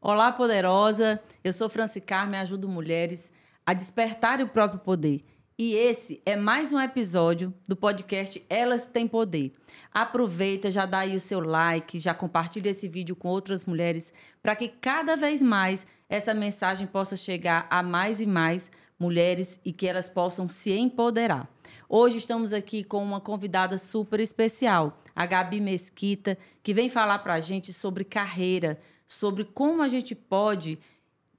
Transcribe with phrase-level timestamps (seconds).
[0.00, 1.20] Olá, poderosa!
[1.42, 3.32] Eu sou Franci Carmen, ajudo mulheres
[3.66, 5.24] a despertar o próprio poder.
[5.58, 9.50] E esse é mais um episódio do podcast Elas Têm Poder.
[9.92, 14.54] Aproveita, já dá aí o seu like, já compartilha esse vídeo com outras mulheres para
[14.54, 19.86] que cada vez mais essa mensagem possa chegar a mais e mais mulheres e que
[19.86, 21.48] elas possam se empoderar.
[21.88, 27.34] Hoje estamos aqui com uma convidada super especial, a Gabi Mesquita, que vem falar para
[27.34, 30.80] a gente sobre carreira, sobre como a gente pode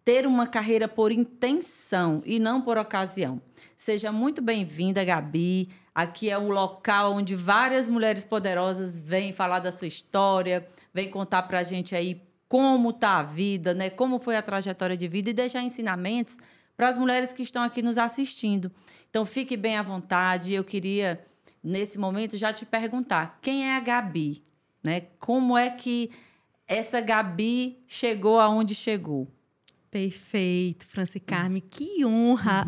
[0.06, 3.42] ter uma carreira por intenção e não por ocasião.
[3.76, 5.68] Seja muito bem-vinda, Gabi.
[5.94, 11.44] Aqui é um local onde várias mulheres poderosas vêm falar da sua história, vêm contar
[11.44, 13.90] para a gente aí como tá a vida, né?
[13.90, 16.38] Como foi a trajetória de vida e deixar ensinamentos
[16.78, 18.72] para as mulheres que estão aqui nos assistindo.
[19.18, 20.54] Então fique bem à vontade.
[20.54, 21.26] Eu queria
[21.64, 24.44] nesse momento já te perguntar quem é a Gabi,
[24.84, 25.08] né?
[25.18, 26.12] Como é que
[26.68, 29.28] essa Gabi chegou aonde chegou?
[29.90, 32.66] Perfeito, Franci Carme, que honra,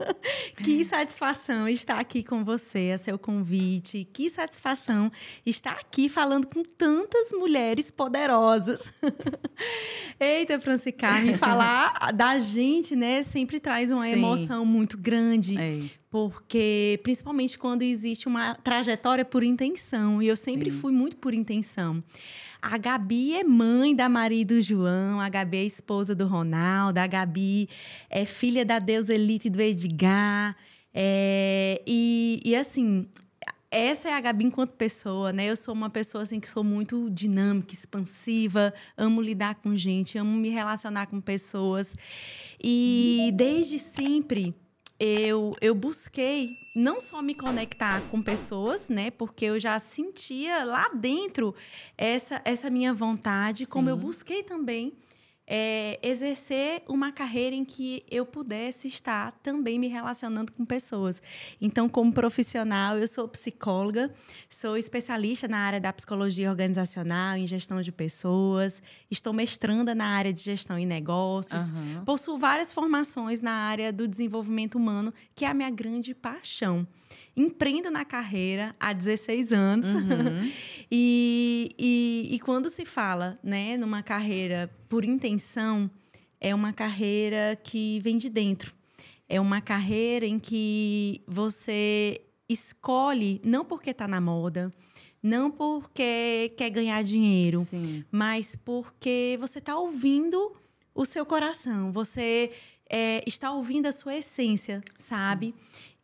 [0.64, 5.12] que satisfação estar aqui com você, a seu convite, que satisfação
[5.44, 8.94] estar aqui falando com tantas mulheres poderosas.
[10.18, 14.12] Eita, Franci Carme, falar da gente, né, sempre traz uma Sim.
[14.12, 15.58] emoção muito grande.
[15.58, 15.78] É.
[16.08, 22.02] Porque, principalmente quando existe uma trajetória por intenção, e eu sempre fui muito por intenção.
[22.66, 27.06] A Gabi é mãe da Maria do João, a Gabi é esposa do Ronaldo, a
[27.06, 27.68] Gabi
[28.08, 30.56] é filha da deusa Elite do Edgar.
[30.94, 33.06] é, e, e assim,
[33.70, 35.44] essa é a Gabi enquanto pessoa, né?
[35.44, 40.34] Eu sou uma pessoa assim que sou muito dinâmica, expansiva, amo lidar com gente, amo
[40.34, 41.94] me relacionar com pessoas.
[42.62, 44.54] E desde sempre
[45.04, 49.10] eu, eu busquei não só me conectar com pessoas, né?
[49.10, 51.54] Porque eu já sentia lá dentro
[51.96, 54.00] essa, essa minha vontade, como eu Sim.
[54.02, 54.94] busquei também
[55.46, 61.22] é, exercer uma carreira em que eu pudesse estar também me relacionando com pessoas.
[61.60, 64.12] Então, como profissional, eu sou psicóloga,
[64.48, 70.32] sou especialista na área da psicologia organizacional, em gestão de pessoas, estou mestranda na área
[70.32, 72.04] de gestão em negócios, Aham.
[72.04, 76.86] possuo várias formações na área do desenvolvimento humano, que é a minha grande paixão.
[77.36, 79.86] Empreendo na carreira há 16 anos.
[80.90, 85.90] e, e, e quando se fala né, numa carreira por intenção,
[86.40, 88.74] é uma carreira que vem de dentro.
[89.28, 94.72] É uma carreira em que você escolhe não porque está na moda,
[95.22, 98.04] não porque quer ganhar dinheiro, Sim.
[98.12, 100.52] mas porque você está ouvindo
[100.94, 102.50] o seu coração, você
[102.88, 105.54] é, está ouvindo a sua essência, sabe?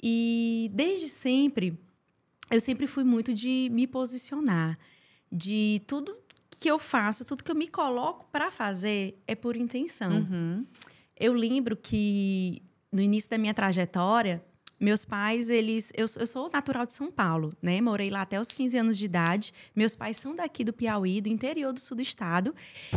[0.02, 1.78] E desde sempre,
[2.50, 4.78] eu sempre fui muito de me posicionar,
[5.30, 6.16] de tudo
[6.60, 10.12] que eu faço, tudo que eu me coloco para fazer é por intenção.
[10.12, 10.64] Uhum.
[11.18, 12.62] Eu lembro que
[12.92, 14.44] no início da minha trajetória,
[14.80, 15.92] meus pais, eles.
[15.94, 17.80] Eu, eu sou natural de São Paulo, né?
[17.82, 19.52] Morei lá até os 15 anos de idade.
[19.76, 22.54] Meus pais são daqui do Piauí, do interior do sul do estado.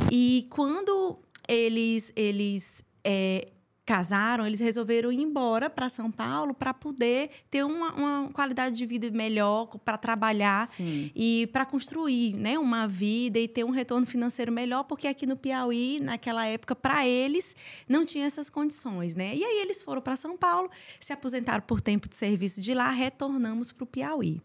[0.10, 3.46] E quando eles, eles é,
[3.86, 8.86] casaram, eles resolveram ir embora para São Paulo para poder ter uma, uma qualidade de
[8.86, 11.12] vida melhor, para trabalhar Sim.
[11.14, 15.36] e para construir né, uma vida e ter um retorno financeiro melhor, porque aqui no
[15.36, 17.56] Piauí, naquela época, para eles,
[17.88, 19.16] não tinha essas condições.
[19.16, 19.36] Né?
[19.36, 20.70] E aí eles foram para São Paulo,
[21.00, 24.42] se aposentaram por tempo de serviço de lá, retornamos para o Piauí.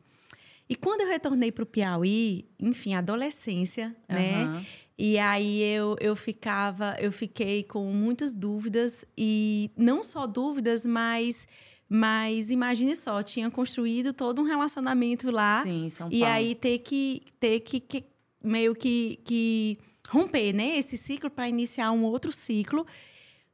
[0.68, 4.62] E quando eu retornei para o Piauí, enfim, adolescência, né?
[4.98, 11.46] E aí eu, eu ficava, eu fiquei com muitas dúvidas e não só dúvidas, mas
[11.88, 16.34] mas imagine só, tinha construído todo um relacionamento lá Sim, São e Paulo.
[16.34, 18.04] aí ter que ter que, que
[18.42, 19.78] meio que, que
[20.10, 22.84] romper, né, esse ciclo para iniciar um outro ciclo.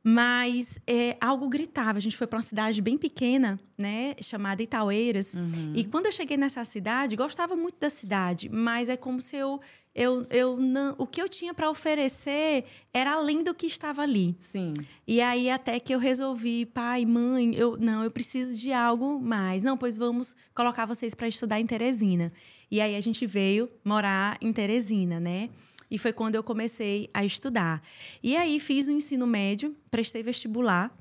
[0.06, 1.96] Mas é, algo gritava.
[1.96, 5.34] A gente foi para uma cidade bem pequena, né, chamada Itaueiras.
[5.74, 9.58] E quando eu cheguei nessa cidade, gostava muito da cidade, mas é como se eu
[9.94, 14.34] eu, eu não, o que eu tinha para oferecer era além do que estava ali.
[14.38, 14.74] Sim.
[15.06, 19.62] E aí até que eu resolvi, pai, mãe, eu não, eu preciso de algo mais.
[19.62, 22.32] Não, pois vamos colocar vocês para estudar em Teresina.
[22.70, 25.48] E aí a gente veio morar em Teresina, né?
[25.88, 27.80] E foi quando eu comecei a estudar.
[28.20, 30.92] E aí fiz o ensino médio, prestei vestibular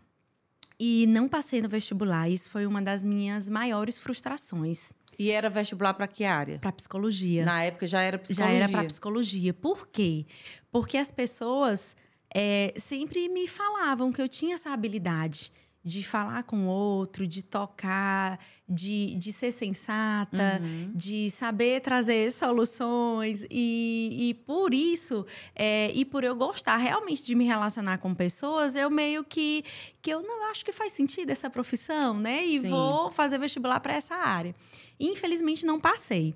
[0.86, 2.30] e não passei no vestibular.
[2.30, 6.60] Isso foi uma das minhas maiores frustrações E era vestibular para que área?
[6.60, 8.58] para psicologia Na época já era já psicologia.
[8.58, 9.54] era para psicologia.
[9.54, 10.26] Por quê?
[10.72, 11.96] Porque as pessoas
[12.36, 15.52] é, sempre me falavam que eu tinha essa habilidade
[15.84, 18.40] de falar com o outro, de tocar,
[18.70, 20.92] de, de ser sensata, Uhum.
[20.96, 23.46] de saber trazer soluções.
[23.52, 28.76] E, e por isso, é, e por eu gostar realmente de me relacionar com pessoas,
[28.78, 29.64] eu meio que,
[30.02, 32.46] que eu não acho que faz sentido essa profissão, né?
[32.46, 32.70] E Sim.
[32.70, 34.56] vou fazer vestibular para essa área.
[35.00, 36.34] Infelizmente, não passei.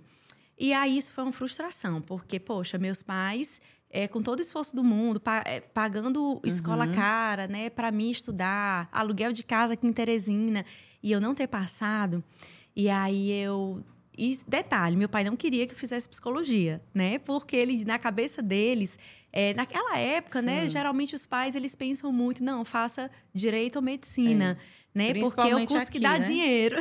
[0.60, 3.62] E aí isso foi uma frustração, porque, poxa, meus pais,
[3.98, 8.12] é, com todo o esforço do mundo, pa- é, pagando escola cara, né, para mim
[8.12, 10.64] estudar, aluguel de casa aqui em Teresina,
[11.02, 12.24] e eu não ter passado.
[12.76, 13.84] E aí eu.
[14.18, 17.20] E detalhe, meu pai não queria que eu fizesse psicologia, né?
[17.20, 18.98] Porque ele, na cabeça deles,
[19.32, 20.64] é, naquela época, né?
[20.64, 20.70] Sim.
[20.70, 24.58] Geralmente os pais eles pensam muito, não, faça direito ou medicina,
[24.98, 25.14] né?
[25.14, 26.20] Porque é o curso que aqui, dá né?
[26.20, 26.78] dinheiro.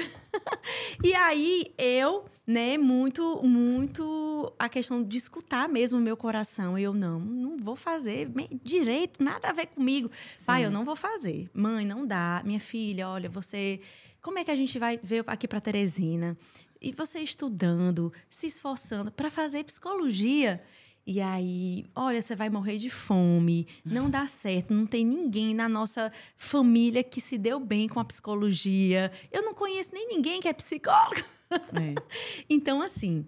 [1.05, 6.79] e aí eu, né, muito, muito a questão de escutar mesmo o meu coração.
[6.79, 8.31] Eu não, não vou fazer
[8.65, 10.11] direito, nada a ver comigo.
[10.47, 11.51] Pai, eu não vou fazer.
[11.53, 12.41] Mãe, não dá.
[12.47, 13.79] Minha filha, olha, você,
[14.23, 16.39] como é que a gente vai ver aqui para Teresina?
[16.81, 20.63] E você estudando, se esforçando para fazer psicologia.
[21.07, 25.69] E aí, olha, você vai morrer de fome, não dá certo, não tem ninguém na
[25.69, 29.13] nossa família que se deu bem com a psicologia.
[29.31, 31.23] Eu não conheço nem ninguém que é psicólogo.
[31.51, 31.95] É.
[32.51, 33.25] Então, assim,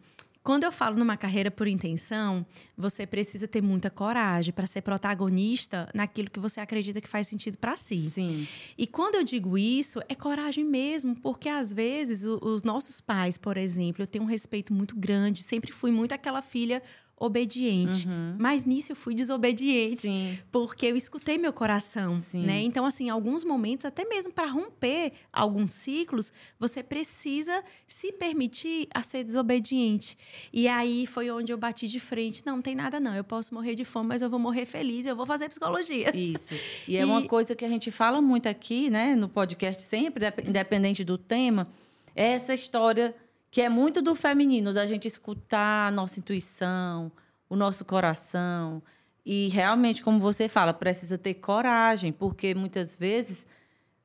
[0.49, 5.87] quando eu falo numa carreira por intenção, você precisa ter muita coragem para ser protagonista
[5.95, 8.11] naquilo que você acredita que faz sentido para si.
[8.11, 8.49] Sim.
[8.79, 13.59] E quando eu digo isso, é coragem mesmo, porque às vezes os nossos pais, por
[13.59, 16.83] exemplo, eu tenho um respeito muito grande, sempre fui muito aquela filha
[17.21, 18.07] obediente,
[18.39, 20.03] mas nisso eu fui desobediente.
[20.03, 20.39] Sim.
[20.53, 22.43] Porque eu escutei meu coração, Sim.
[22.45, 22.61] né?
[22.61, 28.89] Então, assim, em alguns momentos, até mesmo para romper alguns ciclos, você precisa se permitir
[28.95, 30.17] a ser desobediente.
[30.53, 32.43] E aí foi onde eu bati de frente.
[32.47, 33.15] Não, não tem nada não.
[33.15, 35.07] Eu posso morrer de fome, mas eu vou morrer feliz.
[35.07, 36.15] Eu vou fazer psicologia.
[36.17, 36.55] Isso.
[36.89, 40.21] E é uma E- coisa que a gente fala muito aqui, né, no podcast, sempre,
[40.21, 41.69] dep- independente do tema,
[42.17, 43.15] é essa história
[43.51, 47.11] que é muito do feminino, da gente escutar a nossa intuição,
[47.49, 48.83] o nosso coração.
[49.25, 53.47] E realmente, como você fala, precisa ter coragem, porque muitas vezes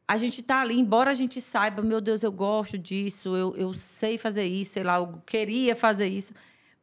[0.07, 3.74] a gente está ali, embora a gente saiba, meu Deus, eu gosto disso, eu, eu
[3.74, 6.34] sei fazer isso, sei lá, eu queria fazer isso,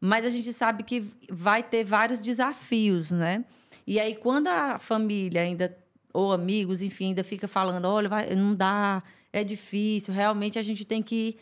[0.00, 3.44] mas a gente sabe que vai ter vários desafios, né?
[3.86, 5.76] E aí, quando a família ainda,
[6.12, 9.02] ou amigos, enfim, ainda fica falando, olha, vai, não dá,
[9.32, 11.36] é difícil, realmente a gente tem que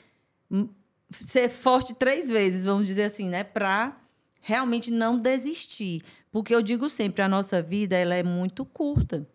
[1.11, 3.45] ser forte três vezes, vamos dizer assim, né?
[3.45, 3.97] Para
[4.41, 6.03] realmente não desistir.
[6.31, 9.27] Porque eu digo sempre, a nossa vida ela é muito curta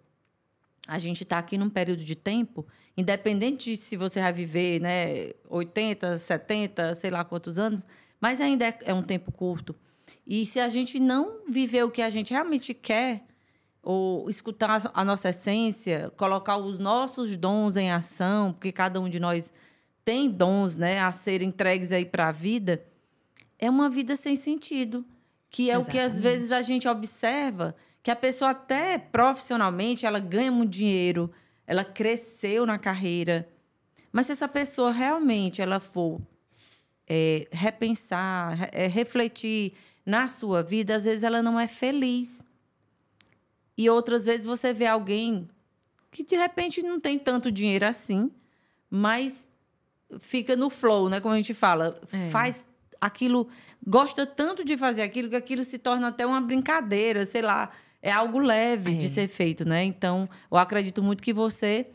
[0.87, 2.65] a gente está aqui num período de tempo,
[2.95, 7.85] independente de se você vai viver né, 80, 70, sei lá quantos anos,
[8.19, 9.75] mas ainda é, é um tempo curto.
[10.27, 13.23] E se a gente não viver o que a gente realmente quer,
[13.81, 19.19] ou escutar a nossa essência, colocar os nossos dons em ação, porque cada um de
[19.19, 19.51] nós
[20.05, 22.83] tem dons né, a serem entregues aí para a vida,
[23.59, 25.05] é uma vida sem sentido.
[25.49, 26.21] Que é o que às Exatamente.
[26.23, 31.31] vezes a gente observa que a pessoa até profissionalmente ela ganha muito dinheiro,
[31.67, 33.47] ela cresceu na carreira,
[34.11, 36.19] mas se essa pessoa realmente ela for
[37.07, 39.73] é, repensar, re- é, refletir
[40.03, 42.43] na sua vida, às vezes ela não é feliz.
[43.77, 45.47] E outras vezes você vê alguém
[46.11, 48.31] que de repente não tem tanto dinheiro assim,
[48.89, 49.51] mas
[50.19, 51.19] fica no flow, né?
[51.19, 52.29] Como a gente fala, É.
[52.29, 52.65] faz
[53.01, 53.47] aquilo,
[53.85, 57.69] gosta tanto de fazer aquilo que aquilo se torna até uma brincadeira, sei lá,
[58.01, 59.09] é algo leve de É.
[59.09, 59.83] ser feito, né?
[59.83, 61.87] Então, eu acredito muito que você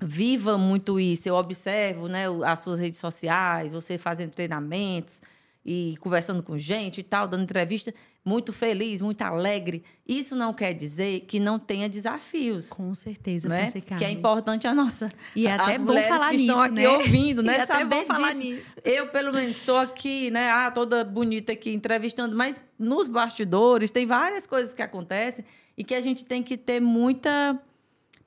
[0.00, 1.28] viva muito isso.
[1.28, 5.20] Eu observo, né, as suas redes sociais, você fazendo treinamentos
[5.64, 7.92] e conversando com gente e tal, dando entrevista,
[8.24, 9.82] muito feliz, muito alegre.
[10.06, 12.68] Isso não quer dizer que não tenha desafios.
[12.68, 13.66] Com certeza, Né?
[13.66, 15.08] Fonseca Que é importante a nossa.
[15.36, 16.88] E é até bom falar que estão nisso, aqui né?
[16.88, 17.52] ouvindo, né?
[17.56, 18.42] E é até bom falar disso.
[18.44, 18.76] nisso.
[18.84, 20.50] Eu, pelo menos, estou aqui, né?
[20.50, 25.44] Ah, toda bonita aqui entrevistando, mas nos bastidores tem várias coisas que acontecem
[25.76, 27.58] e que a gente tem que ter muita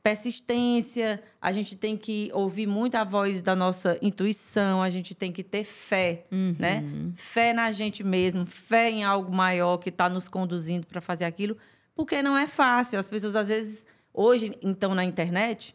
[0.04, 5.32] persistência, a gente tem que ouvir muito a voz da nossa intuição, a gente tem
[5.32, 6.26] que ter fé,
[6.60, 6.84] né?
[7.16, 11.58] Fé na gente mesmo, fé em algo maior que está nos conduzindo para fazer aquilo,
[11.96, 13.00] porque não é fácil.
[13.00, 15.74] As pessoas, às vezes, hoje, então, na internet,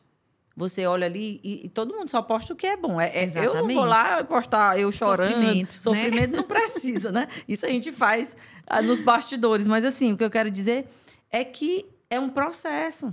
[0.54, 3.00] você olha ali e, e todo mundo só posta o que é bom.
[3.00, 5.30] É, é- eu não vou lá postar eu chorando.
[5.30, 5.80] Sofrimento, né?
[5.80, 7.28] Sofrimento não precisa, né?
[7.46, 9.66] Isso a gente faz ah, nos bastidores.
[9.66, 10.86] Mas, assim, o que eu quero dizer
[11.30, 13.10] é que é um processo.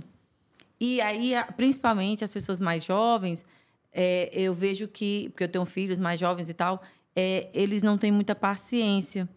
[0.80, 3.44] E aí, principalmente as pessoas mais jovens,
[3.92, 6.82] é, eu vejo que, porque eu tenho filhos mais jovens e tal,
[7.14, 9.28] é, eles não têm muita paciência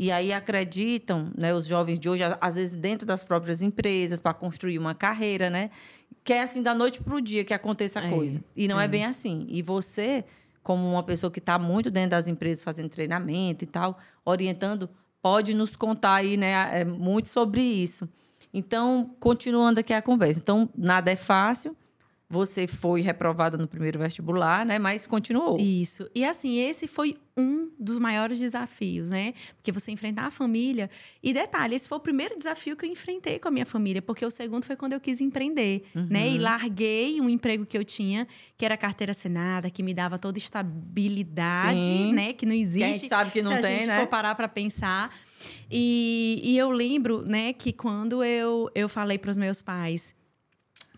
[0.00, 4.32] e aí acreditam, né, os jovens de hoje, às vezes dentro das próprias empresas, para
[4.32, 5.70] construir uma carreira, né?
[6.22, 8.42] Que é assim, da noite para o dia que aconteça a É, coisa.
[8.56, 8.86] E não é.
[8.86, 9.44] bem assim.
[9.48, 10.24] E você,
[10.62, 14.88] como uma pessoa que está muito dentro das empresas, fazendo treinamento e tal, orientando,
[15.20, 18.08] pode nos contar aí, né, é, muito sobre isso.
[18.52, 20.40] Então, continuando aqui a conversa.
[20.40, 21.76] Então, nada é fácil.
[22.30, 24.78] Você foi reprovada no primeiro vestibular, né?
[24.78, 25.56] Mas continuou.
[25.58, 26.06] Isso.
[26.14, 29.32] E assim, esse foi um dos maiores desafios, né?
[29.56, 30.90] Porque você enfrentar a família.
[31.22, 34.26] E detalhe, esse foi o primeiro desafio que eu enfrentei com a minha família, porque
[34.26, 36.26] o segundo foi quando eu quis empreender, né?
[36.26, 36.34] Uhum.
[36.34, 38.26] E larguei um emprego que eu tinha,
[38.58, 42.12] que era carteira assinada, que me dava toda estabilidade, Sim.
[42.12, 42.34] né?
[42.34, 42.84] Que não existe.
[42.84, 44.00] a gente sabe que não se tem, a gente né?
[44.00, 45.10] for parar para pensar.
[45.70, 50.17] E, e eu lembro, né, que quando eu, eu falei para os meus pais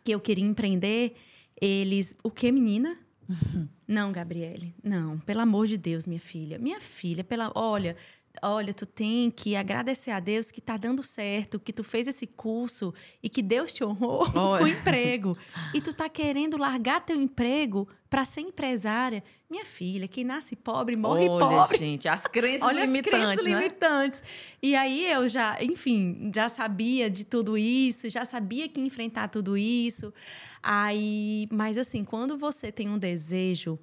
[0.04, 1.14] que eu queria empreender,
[1.60, 2.98] eles, o que, menina?
[3.86, 6.60] Não, Gabriele, não, pelo amor de Deus, minha filha.
[6.60, 7.96] Minha filha, pela, olha,
[8.40, 12.24] olha, tu tem que agradecer a Deus que tá dando certo, que tu fez esse
[12.24, 15.36] curso e que Deus te honrou com o emprego.
[15.74, 19.24] E tu tá querendo largar teu emprego para ser empresária.
[19.50, 21.76] Minha filha, quem nasce pobre morre Olha, pobre.
[21.76, 23.58] gente, as crenças Olha limitantes, as crenças né?
[23.58, 24.22] limitantes.
[24.62, 29.58] E aí eu já, enfim, já sabia de tudo isso, já sabia que enfrentar tudo
[29.58, 30.14] isso.
[30.62, 33.76] Aí, mas assim, quando você tem um desejo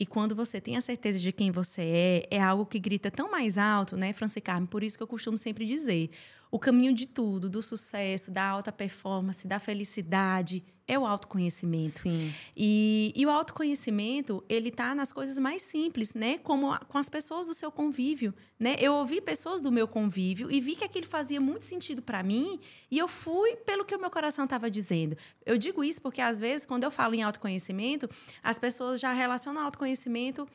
[0.00, 1.82] e quando você tem a certeza de quem você
[2.30, 4.66] é, é algo que grita tão mais alto, né, Franci Carmen?
[4.66, 6.10] Por isso que eu costumo sempre dizer:
[6.50, 12.00] o caminho de tudo, do sucesso, da alta performance, da felicidade, é o autoconhecimento.
[12.02, 12.32] Sim.
[12.56, 16.38] E, e o autoconhecimento, ele tá nas coisas mais simples, né?
[16.38, 18.76] Como a- com as pessoas do seu convívio, né?
[18.78, 22.60] Eu ouvi pessoas do meu convívio e vi que aquilo fazia muito sentido para mim
[22.90, 25.16] e eu fui pelo que o meu coração estava dizendo.
[25.46, 28.08] Eu digo isso porque, às vezes, quando eu falo em autoconhecimento,
[28.42, 30.46] as pessoas já relacionam autoconhecimento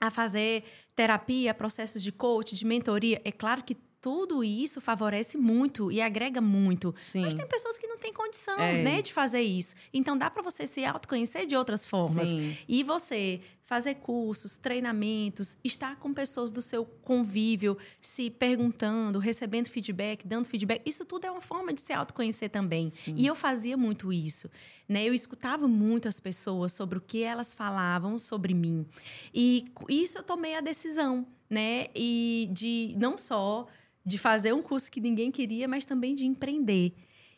[0.00, 0.62] a fazer
[0.94, 3.20] terapia, processos de coach, de mentoria.
[3.24, 6.94] É claro que tudo isso favorece muito e agrega muito.
[6.98, 7.22] Sim.
[7.22, 8.82] Mas tem pessoas que não têm condição, É.
[8.82, 9.74] né, de fazer isso.
[9.94, 12.28] Então dá para você se autoconhecer de outras formas.
[12.28, 12.54] Sim.
[12.68, 20.26] E você fazer cursos, treinamentos, estar com pessoas do seu convívio, se perguntando, recebendo feedback,
[20.26, 22.92] dando feedback, isso tudo é uma forma de se autoconhecer também.
[23.16, 24.50] E eu fazia muito isso,
[24.86, 25.02] né?
[25.08, 28.84] Eu escutava muito as pessoas sobre o que elas falavam sobre mim.
[29.32, 31.86] E isso eu tomei a decisão, né?
[31.94, 33.66] E de não só
[34.04, 36.92] de fazer um curso que ninguém queria, mas também de empreender.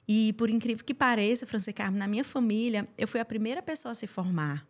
[0.08, 3.90] E por incrível que pareça, Franci Carmo, na minha família, eu fui a primeira pessoa
[3.90, 4.64] a se formar,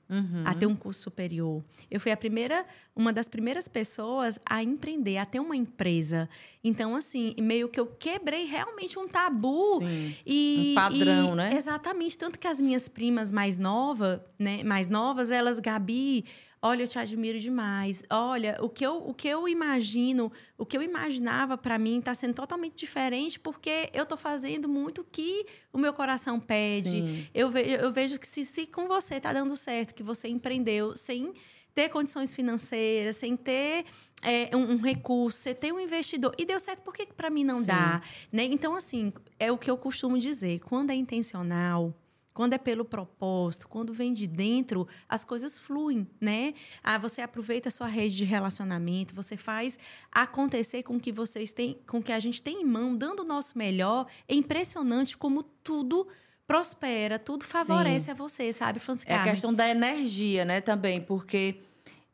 [0.46, 1.62] a ter um curso superior.
[1.90, 6.26] Eu fui a primeira, uma das primeiras pessoas a empreender, a ter uma empresa.
[6.64, 9.78] Então, assim, meio que eu quebrei realmente um tabu.
[9.80, 10.16] Sim.
[10.26, 11.50] E, Um padrão, e- né?
[11.54, 12.16] Exatamente.
[12.16, 16.24] Tanto que as minhas primas mais novas, né, mais novas, elas, Gabi,
[16.60, 18.02] olha, eu te admiro demais.
[18.10, 22.14] Olha, o que eu, o que eu imagino, o que eu imaginava para mim está
[22.14, 27.28] sendo totalmente diferente porque eu tô fazendo muito o que o meu coração pede.
[27.34, 30.96] Eu, ve, eu vejo que se, se com você tá dando certo, que você empreendeu
[30.96, 31.32] sem
[31.74, 33.84] ter condições financeiras, sem ter
[34.22, 37.44] é, um, um recurso, você tem um investidor e deu certo, por que para mim
[37.44, 37.66] não Sim.
[37.66, 38.00] dá?
[38.32, 38.44] Né?
[38.44, 40.60] Então, assim, é o que eu costumo dizer.
[40.60, 41.94] Quando é intencional,
[42.36, 46.52] quando é pelo propósito, quando vem de dentro, as coisas fluem, né?
[46.84, 49.78] Ah, você aproveita a sua rede de relacionamento, você faz
[50.12, 53.56] acontecer com que vocês têm, com que a gente tem em mão, dando o nosso
[53.56, 54.06] melhor.
[54.28, 56.06] É impressionante como tudo
[56.46, 59.14] prospera, tudo favorece a você, sabe, Francisca?
[59.14, 61.58] É a questão da energia, né, também, porque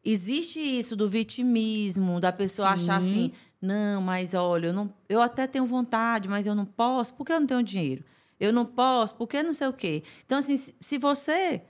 [0.04, 2.74] existe isso do vitimismo, da pessoa Sim.
[2.84, 7.12] achar assim, não, mas olha, eu, não, eu até tenho vontade, mas eu não posso,
[7.14, 8.04] porque eu não tenho dinheiro.
[8.42, 10.02] Eu não posso, porque não sei o quê.
[10.24, 11.62] Então, assim, se, você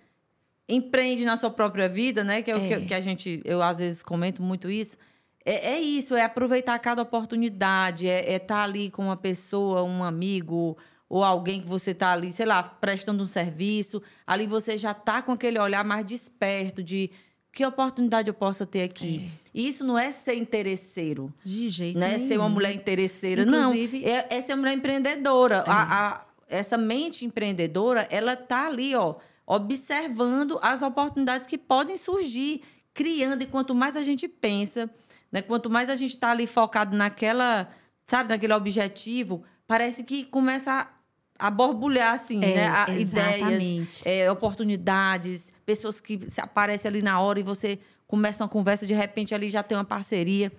[0.68, 2.80] empreende na sua própria vida, né, que é, o que, É.
[2.80, 4.96] que a gente, eu às vezes comento muito isso,
[5.44, 10.76] é, é isso, é aproveitar cada oportunidade, é estar ali com uma pessoa, um amigo
[11.08, 15.20] ou alguém que você está ali, sei lá, prestando um serviço, ali você já está
[15.20, 17.10] com aquele olhar mais desperto de
[17.52, 19.30] que oportunidade eu possa ter aqui.
[19.52, 22.16] E isso não é ser interesseiro, De jeito né?
[22.16, 22.28] nenhum.
[22.28, 23.42] Ser uma mulher interesseira.
[23.42, 25.64] Inclusive- Não, é, é ser uma mulher empreendedora.
[25.66, 25.82] A-
[26.14, 29.14] a- essa mente empreendedora, ela tá ali, ó,
[29.46, 32.62] observando as oportunidades que podem surgir,
[32.94, 33.42] criando.
[33.42, 34.88] E quanto mais a gente pensa,
[35.30, 35.42] né?
[35.42, 37.68] Quanto mais a gente está ali focado naquela,
[38.06, 40.88] sabe, naquele objetivo, parece que começa
[41.38, 42.68] a, a borbulhar, assim, É, né?
[42.68, 42.86] A-.
[42.90, 48.94] Ideias, é, oportunidades, pessoas que aparecem ali na hora e você começa uma conversa, de
[48.94, 50.52] repente ali já tem uma parceria.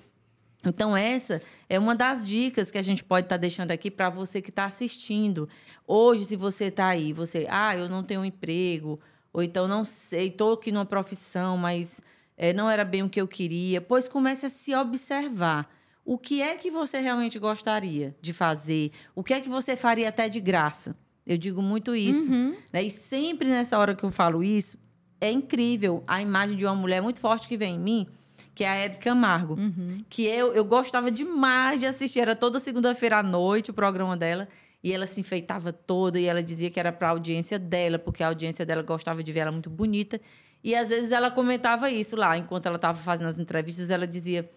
[0.65, 4.41] Então, essa é uma das dicas que a gente pode estar deixando aqui para você
[4.41, 5.50] que está assistindo.
[5.87, 8.99] Hoje, se você está aí, você, ah, eu não tenho um emprego,
[9.31, 12.01] ou então não sei, estou aqui numa profissão, mas
[12.37, 15.69] eh, não era bem o que eu queria, pois comece a se observar.
[16.05, 18.91] o que é que você realmente gostaria de fazer?
[19.15, 20.95] O que é que você faria até de graça?
[21.25, 22.31] Eu digo muito isso.
[22.31, 22.55] Uhum.
[22.71, 22.83] Né?
[22.83, 24.77] E sempre nessa hora que eu falo isso,
[25.21, 28.07] é incrível a imagem de uma mulher muito forte que vem em mim,
[28.53, 29.53] que é a Hebe Camargo.
[29.53, 29.97] Uhum.
[30.09, 32.19] Que eu, eu gostava demais de assistir.
[32.19, 34.47] Era toda segunda-feira à noite o programa dela.
[34.83, 38.21] E ela se enfeitava toda e ela dizia que era para a audiência dela, porque
[38.21, 40.19] a audiência dela gostava de ver ela muito bonita.
[40.63, 44.49] E às vezes ela comentava isso lá, enquanto ela estava fazendo as entrevistas, ela dizia: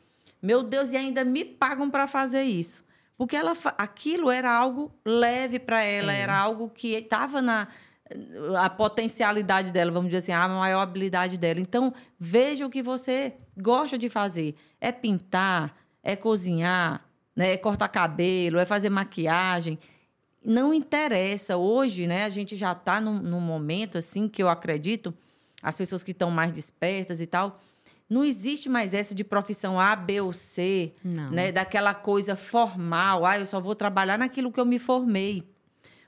[0.43, 2.85] Meu Deus, e ainda me pagam para fazer isso.
[3.17, 6.21] Porque ela, aquilo era algo leve para ela, É.
[6.21, 7.69] era algo que estava na
[8.61, 11.59] a potencialidade dela, vamos dizer assim, a maior habilidade dela.
[11.59, 14.55] Então, veja o que você gosta de fazer.
[14.81, 17.05] É pintar, é cozinhar,
[17.35, 17.55] né?
[17.55, 19.77] é cortar cabelo, é fazer maquiagem.
[20.47, 21.57] Não interessa.
[21.57, 25.13] Hoje, né, a gente já está num, num momento assim que eu acredito,
[25.63, 27.59] as pessoas que estão mais despertas e tal,
[28.09, 31.31] não existe mais essa de profissão A, B ou C, Não.
[31.31, 31.51] né?
[31.51, 33.27] Daquela coisa formal.
[33.27, 35.43] Ah, eu só vou trabalhar naquilo que eu me formei.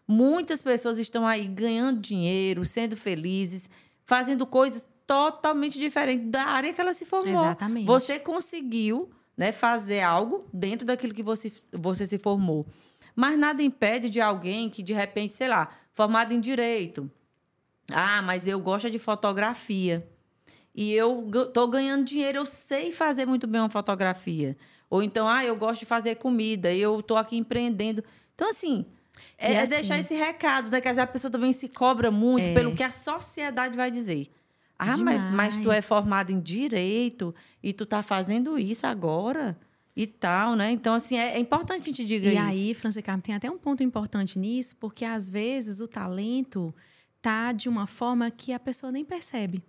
[0.06, 3.68] Muitas pessoas estão aí ganhando dinheiro, sendo felizes,
[4.06, 7.32] fazendo coisas totalmente diferentes da área que ela se formou.
[7.32, 7.86] Exatamente.
[7.86, 12.66] Você conseguiu né, fazer algo dentro daquilo que você, você se formou.
[13.20, 17.10] Mas nada impede de alguém que, de repente, sei lá, formado em direito.
[17.90, 20.08] Ah, mas eu gosto de fotografia.
[20.72, 24.56] E eu estou ganhando dinheiro, eu sei fazer muito bem uma fotografia.
[24.88, 28.04] Ou então, ah, eu gosto de fazer comida, eu estou aqui empreendendo.
[28.36, 28.86] Então, assim,
[29.36, 30.80] é, é assim- deixar esse recado, né?
[30.80, 34.28] Que a pessoa também se cobra muito pelo que a sociedade vai dizer.
[34.78, 39.58] Ah, mas, mas tu é formado em direito e tu tá fazendo isso agora
[39.98, 40.70] e tal, né?
[40.70, 42.40] Então, assim, é, é importante que a gente diga E isso.
[42.40, 46.72] aí, França Carmen, tem até um ponto importante nisso, porque às vezes o talento
[47.20, 49.60] tá de uma forma que a pessoa nem percebe.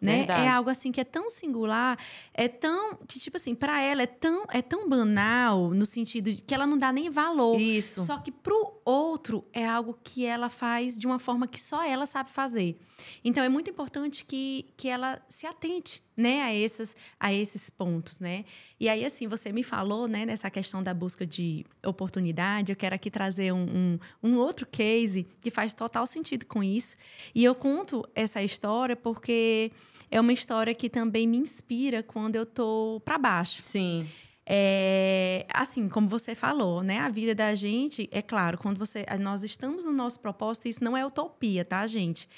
[0.00, 0.18] Né?
[0.18, 0.40] Verdade.
[0.40, 1.98] É algo assim que é tão singular,
[2.32, 6.40] é tão que tipo assim, para ela é tão é tão banal no sentido de
[6.42, 7.60] que ela não dá nem valor.
[7.60, 8.04] Isso.
[8.04, 12.06] Só que pro outro é algo que ela faz de uma forma que só ela
[12.06, 12.78] sabe fazer.
[13.24, 18.20] Então é muito importante que, que ela se atente, né, a esses a esses pontos,
[18.20, 18.44] né?
[18.80, 22.94] E aí assim, você me falou, né, nessa questão da busca de oportunidade, eu quero
[22.94, 26.96] aqui trazer um, um, um outro case que faz total sentido com isso.
[27.34, 29.70] E eu conto essa história porque
[30.10, 33.62] é uma história que também me inspira quando eu tô para baixo.
[33.62, 34.06] Sim.
[34.48, 37.00] É, assim, como você falou, né?
[37.00, 39.04] A vida da gente, é claro, quando você.
[39.18, 42.28] Nós estamos no nosso propósito, isso não é utopia, tá, gente?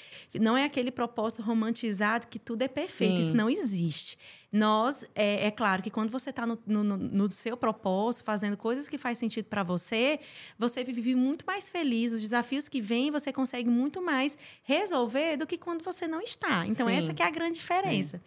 [0.41, 3.19] Não é aquele propósito romantizado que tudo é perfeito, Sim.
[3.19, 4.17] isso não existe.
[4.51, 8.89] Nós, é, é claro que quando você está no, no, no- seu propósito, fazendo coisas
[8.89, 10.19] que faz sentido para você,
[10.57, 12.11] você vive muito mais feliz.
[12.11, 16.65] Os desafios que vêm, você consegue muito mais resolver do que quando você não está.
[16.65, 16.93] Então, Sim.
[16.95, 18.21] essa que é a grande diferença.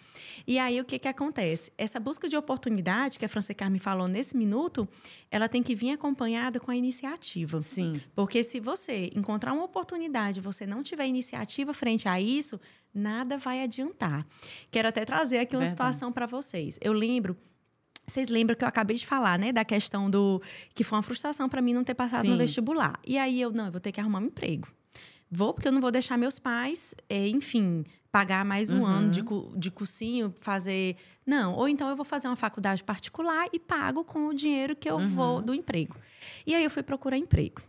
[0.47, 1.73] E aí, o que, que acontece?
[1.77, 4.89] Essa busca de oportunidade que a França Carmen falou nesse minuto,
[5.31, 7.61] ela tem que vir acompanhada com a iniciativa.
[7.61, 7.93] Sim.
[8.15, 12.61] Porque se você encontrar uma oportunidade e você não tiver iniciativa frente a isso,
[12.95, 14.27] nada vai adiantar.
[14.71, 15.71] Quero até trazer aqui uma Verdade.
[15.71, 16.79] situação para vocês.
[16.81, 17.37] Eu lembro.
[18.07, 19.53] Vocês lembram que eu acabei de falar, né?
[19.53, 20.43] Da questão do.
[20.75, 22.39] Que foi uma frustração para mim não ter passado no Sim.
[22.39, 22.99] vestibular.
[23.07, 24.69] E aí eu, não, eu vou ter que arrumar um emprego.
[25.31, 28.85] Vou, porque eu não vou deixar meus pais, eh, enfim, pagar mais um Uhum.
[28.87, 30.95] ano de, cu- de cursinho, fazer.
[31.25, 34.91] Não, ou então eu vou fazer uma faculdade particular e pago com o dinheiro que
[34.91, 35.07] eu Uhum.
[35.07, 35.97] vou do emprego.
[36.47, 37.63] E aí eu fui procurar emprego.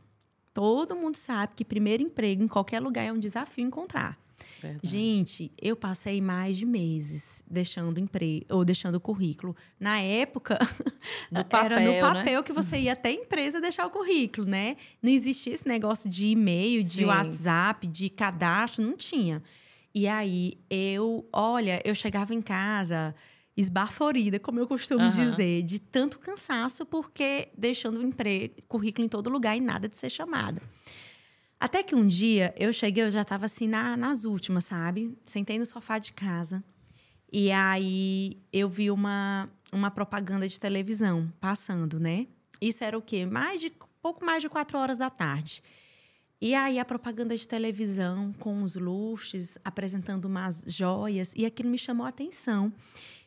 [0.54, 4.18] Todo mundo sabe que primeiro emprego em qualquer lugar é um desafio encontrar.
[4.62, 4.88] Verdade.
[4.88, 9.56] Gente, eu passei mais de meses deixando emprego ou deixando o currículo.
[9.80, 10.58] Na época,
[11.32, 12.00] No era no papel, né?
[12.00, 14.76] papel que você ia até a empresa deixar o currículo, né?
[15.02, 17.06] Não existia esse negócio de e-mail, de Sim.
[17.06, 19.42] WhatsApp, de cadastro, não tinha.
[19.94, 23.14] E aí eu, olha, eu chegava em casa
[23.56, 25.10] esbaforida, como eu costumo Aham.
[25.10, 29.96] dizer, de tanto cansaço, porque deixando o emprego, currículo em todo lugar e nada de
[29.98, 30.62] ser chamada.
[31.64, 35.18] Até que um dia eu cheguei, eu já estava assim na- nas últimas, sabe?
[35.24, 36.62] Sentei no sofá de casa.
[37.32, 42.28] E aí eu vi uma, uma propaganda de televisão passando, né?
[42.60, 43.26] Isso era o quê?
[43.26, 43.72] Mais de
[44.02, 45.64] pouco mais de quatro horas da tarde.
[46.42, 51.78] E aí a propaganda de televisão com os luxos, apresentando umas joias, e aquilo me
[51.78, 52.74] chamou a atenção.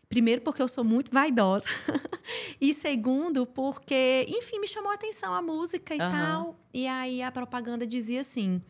[0.09, 1.69] Primeiro, porque eu sou muito vaidosa.
[2.61, 6.11] e segundo, porque, enfim, me chamou a atenção a música e Aham.
[6.11, 6.61] tal.
[6.73, 8.63] E aí a propaganda dizia assim: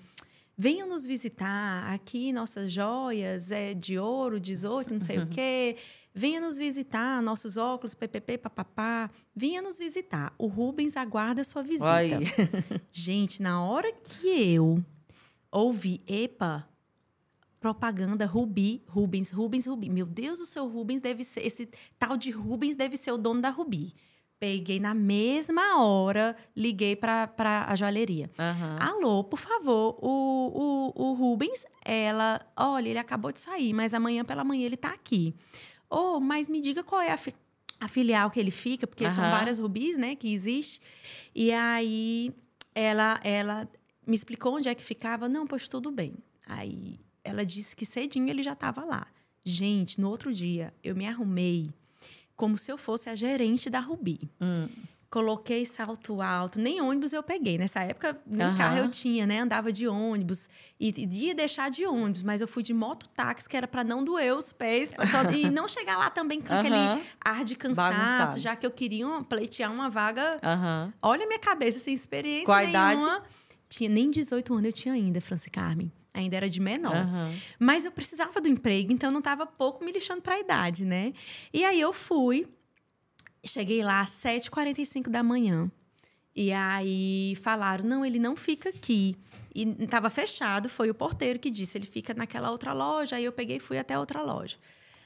[0.56, 5.76] venham nos visitar, aqui nossas joias é de ouro, 18, não sei o quê.
[6.14, 9.10] Venha nos visitar, nossos óculos, ppp, papapá.
[9.34, 10.32] Venha nos visitar.
[10.38, 12.18] O Rubens aguarda sua visita.
[12.90, 14.82] Gente, na hora que eu
[15.52, 16.66] ouvi, epa,
[17.60, 19.92] propaganda Rubi, Rubens, Rubens, Rubens.
[19.92, 21.44] Meu Deus, o seu Rubens deve ser.
[21.46, 23.92] Esse tal de Rubens deve ser o dono da Rubi.
[24.38, 27.32] Peguei na mesma hora, liguei para
[27.66, 28.30] a joalheria.
[28.38, 28.76] Aham.
[28.78, 34.24] Alô, por favor, o, o, o Rubens, ela, olha, ele acabou de sair, mas amanhã
[34.26, 35.34] pela manhã ele tá aqui.
[35.88, 37.34] Ô, mas me diga qual é a, fi-
[37.80, 39.30] a filial que ele fica, porque são Aham.
[39.32, 40.80] várias rubis, né, que existe.
[41.34, 42.30] E aí
[42.74, 43.66] ela, ela
[44.06, 45.30] me explicou onde é que ficava.
[45.30, 46.12] Não, pois tudo bem.
[46.46, 49.06] Aí ela disse que cedinho ele já estava lá.
[49.44, 51.66] Gente, no outro dia eu me arrumei
[52.34, 54.20] como se eu fosse a gerente da Rubi.
[54.40, 54.68] Hum.
[55.08, 57.56] Coloquei salto alto, nem ônibus eu peguei.
[57.56, 58.56] Nessa época, nem Aham.
[58.56, 59.38] carro eu tinha, né?
[59.40, 60.48] Andava de ônibus.
[60.78, 64.04] E e ia deixar de ônibus, mas eu fui de mototáxi, que era para não
[64.04, 64.90] doer os pés.
[64.92, 67.00] pra- e não chegar lá também com aquele Aham.
[67.24, 68.40] ar de cansaço, Bagunçado.
[68.40, 70.38] já que eu queria um- pleitear uma vaga.
[70.42, 70.92] Aham.
[71.00, 72.96] Olha a minha cabeça, sem experiência Qual a idade?
[73.00, 73.22] nenhuma.
[73.68, 75.90] Tinha nem 18 anos eu tinha ainda, Franci Carmen.
[76.16, 76.96] Ainda era de menor.
[76.96, 77.34] Aham.
[77.58, 80.84] Mas eu precisava do emprego, então eu não estava pouco me lixando para a idade,
[80.84, 81.12] né?
[81.52, 82.48] E aí eu fui,
[83.44, 85.70] cheguei lá às 7h45 da manhã.
[86.34, 89.16] E aí falaram: não, ele não fica aqui.
[89.54, 93.16] E estava fechado, foi o porteiro que disse: ele fica naquela outra loja.
[93.16, 94.56] Aí eu peguei e fui até outra loja.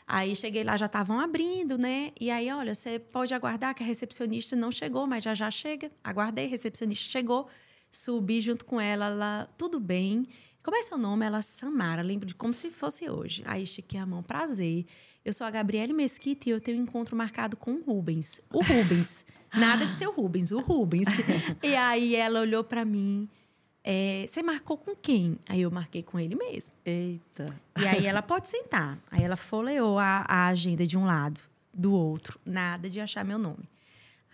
[0.07, 2.11] Aí cheguei lá, já estavam abrindo, né?
[2.20, 5.90] E aí, olha, você pode aguardar que a recepcionista não chegou, mas já já chega.
[6.03, 7.49] Aguardei, a recepcionista chegou,
[7.92, 10.27] subi junto com ela, ela, tudo bem.
[10.62, 11.25] Como é seu nome?
[11.25, 13.42] Ela, Samara, lembro de como se fosse hoje.
[13.46, 14.85] Aí estiquei a mão, prazer.
[15.25, 18.40] Eu sou a Gabriele Mesquita e eu tenho um encontro marcado com o Rubens.
[18.53, 19.25] O Rubens.
[19.55, 21.07] Nada de seu Rubens, o Rubens.
[21.62, 23.29] e aí ela olhou para mim.
[23.83, 25.38] é, Você marcou com quem?
[25.49, 26.75] Aí eu marquei com ele mesmo.
[26.85, 27.46] Eita.
[27.79, 28.99] E aí ela pode sentar.
[29.11, 31.40] Aí ela folheou a, a agenda de um lado,
[31.73, 32.38] do outro.
[32.44, 33.68] Nada de achar meu nome.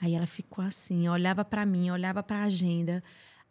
[0.01, 3.03] Aí ela ficou assim, olhava para mim, olhava para a agenda.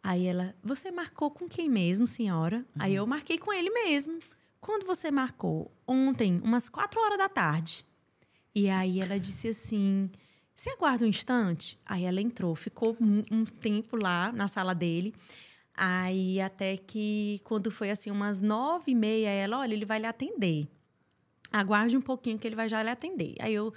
[0.06, 2.64] Aí ela, você marcou com quem mesmo, senhora?
[2.78, 4.20] Aí eu marquei com ele mesmo.
[4.60, 5.68] Quando você marcou?
[5.84, 7.84] Ontem, umas quatro horas da tarde.
[8.54, 10.08] E aí ela disse assim:
[10.54, 11.76] Você aguarda um instante?
[11.84, 15.12] Aí ela entrou, ficou um, um tempo lá na sala dele.
[15.76, 20.06] Aí até que quando foi assim, umas nove e meia, ela, olha, ele vai lhe
[20.06, 20.68] atender.
[21.50, 23.34] Aguarde um pouquinho que ele vai já lhe atender.
[23.40, 23.74] Aí eu.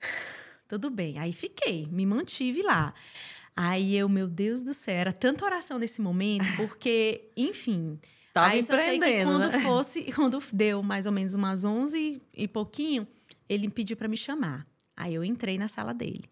[0.68, 1.18] Tudo bem.
[1.18, 2.92] Aí fiquei, me mantive lá.
[3.56, 7.98] Aí eu, meu Deus do céu, era tanta oração nesse momento, porque, enfim.
[8.32, 9.60] Tava aí só sei que quando né?
[9.60, 13.06] fosse, quando deu mais ou menos umas 11 e pouquinho,
[13.48, 14.66] ele pediu para me chamar.
[14.96, 16.24] Aí eu entrei na sala dele.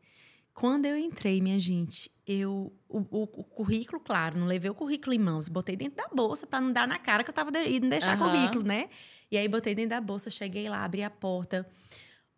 [0.54, 5.14] Quando eu entrei, minha gente, eu o, o- o currículo, claro, não levei o currículo
[5.14, 7.58] em mãos, botei dentro da bolsa para não dar na cara que eu tava de,
[7.76, 8.28] indo deixar Aham.
[8.30, 8.88] currículo, né?
[9.30, 11.66] E aí botei dentro da bolsa, cheguei lá, abri a porta.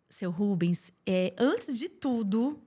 [0.09, 2.61] Seu Rubens, é, antes de tudo,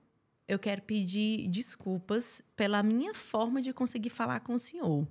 [0.49, 5.07] eu quero pedir desculpas pela minha forma de conseguir falar com o senhor.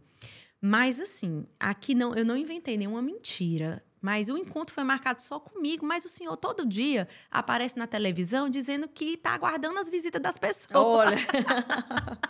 [0.61, 3.81] Mas assim, aqui não, eu não inventei nenhuma mentira.
[4.01, 8.49] Mas o encontro foi marcado só comigo, mas o senhor todo dia aparece na televisão
[8.49, 10.75] dizendo que está aguardando as visitas das pessoas.
[10.75, 11.17] Olha.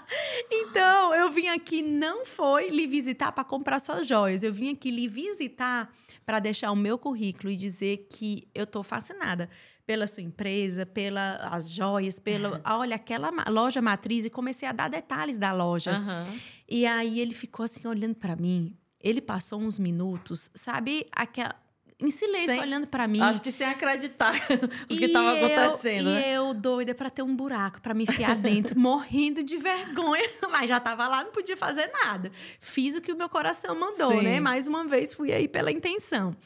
[0.50, 4.42] Então, eu vim aqui não foi lhe visitar para comprar suas joias.
[4.42, 5.92] Eu vim aqui lhe visitar
[6.24, 9.48] para deixar o meu currículo e dizer que eu estou fascinada
[9.88, 15.38] pela sua empresa, pelas joias, pela, olha, aquela loja matriz e comecei a dar detalhes
[15.38, 15.92] da loja.
[15.92, 16.24] Aham.
[16.68, 18.76] E aí ele ficou assim olhando para mim.
[19.00, 21.54] Ele passou uns minutos, sabe, aquela
[22.00, 23.18] em silêncio Sem- olhando para mim.
[23.22, 24.34] Acho que sem acreditar
[24.84, 26.32] o que estava acontecendo, E né?
[26.36, 30.22] eu doida pra ter um buraco pra me enfiar dentro, morrendo de vergonha,
[30.52, 32.30] mas já tava lá, não podia fazer nada.
[32.60, 34.20] Fiz o que o meu coração mandou, Sim.
[34.22, 34.38] né?
[34.38, 36.36] Mais uma vez fui aí pela intenção.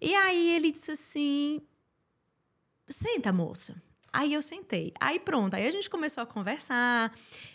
[0.00, 1.60] E aí ele disse assim:
[2.88, 3.80] Senta, moça.
[4.12, 4.92] Aí eu sentei.
[5.00, 7.12] Aí pronto, aí a gente começou a conversar.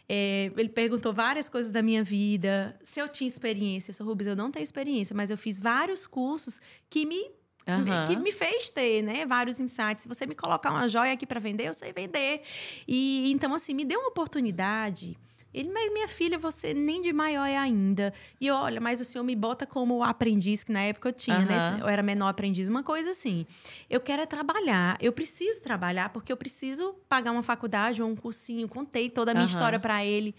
[0.07, 2.77] É, ele perguntou várias coisas da minha vida.
[2.83, 3.89] Se eu tinha experiência.
[3.89, 7.31] Eu sou Rubens, eu não tenho experiência, mas eu fiz vários cursos que me
[7.67, 8.05] Aham.
[8.05, 10.03] que me fez ter, né, vários insights.
[10.03, 12.41] Se você me colocar uma joia aqui para vender, eu sei vender.
[12.87, 15.17] E então assim, me deu uma oportunidade.
[15.53, 18.13] Ele, mas minha filha, você nem de maior é ainda.
[18.41, 21.57] E olha, mas o senhor me bota como aprendiz, que na época eu tinha, né?
[21.57, 21.79] Aham.
[21.79, 23.45] Eu era menor aprendiz, uma coisa assim.
[23.89, 28.15] Eu quero é trabalhar, eu preciso trabalhar, porque eu preciso pagar uma faculdade ou um
[28.15, 28.67] cursinho.
[28.67, 29.51] Contei toda a minha Aham.
[29.51, 30.33] história para ele.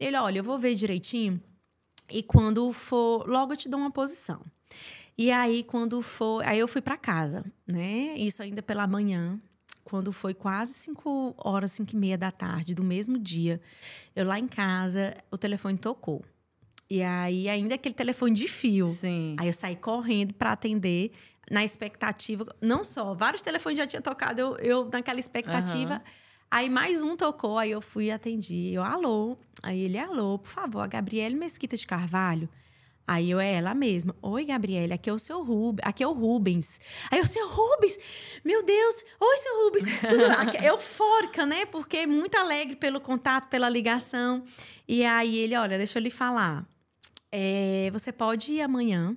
[0.00, 1.40] Ele, olha, eu vou ver direitinho.
[2.10, 4.40] E quando for, logo eu te dou uma posição.
[5.18, 6.44] E aí, quando for.
[6.44, 8.14] Aí eu fui para casa, né?
[8.16, 9.40] Isso ainda pela manhã.
[9.86, 13.60] Quando foi quase 5 horas, 5 e meia da tarde do mesmo dia,
[14.16, 16.24] eu lá em casa, o telefone tocou.
[16.90, 18.86] E aí, ainda aquele telefone de fio.
[18.86, 19.36] Sim.
[19.38, 21.12] Aí eu saí correndo para atender,
[21.48, 22.44] na expectativa.
[22.60, 25.94] Não só, vários telefones já tinham tocado, eu, eu naquela expectativa.
[25.94, 26.02] Aham.
[26.50, 28.72] Aí mais um tocou, aí eu fui e atendi.
[28.72, 29.38] Eu, alô.
[29.62, 32.48] Aí ele, alô, por favor, a Gabriele Mesquita de Carvalho.
[33.08, 34.16] Aí eu é ela mesma.
[34.20, 35.86] Oi, Gabriele, aqui é o seu Rubens.
[35.86, 36.80] Aqui é o Rubens.
[37.10, 37.96] Aí eu, seu Rubens!
[38.44, 39.04] Meu Deus!
[39.20, 39.84] Oi, seu Rubens!
[40.08, 41.66] Tudo aqui- eufórica, né?
[41.66, 44.42] Porque muito alegre pelo contato, pela ligação.
[44.88, 46.66] E aí ele, olha, deixa eu lhe falar.
[47.30, 49.16] É, você pode ir amanhã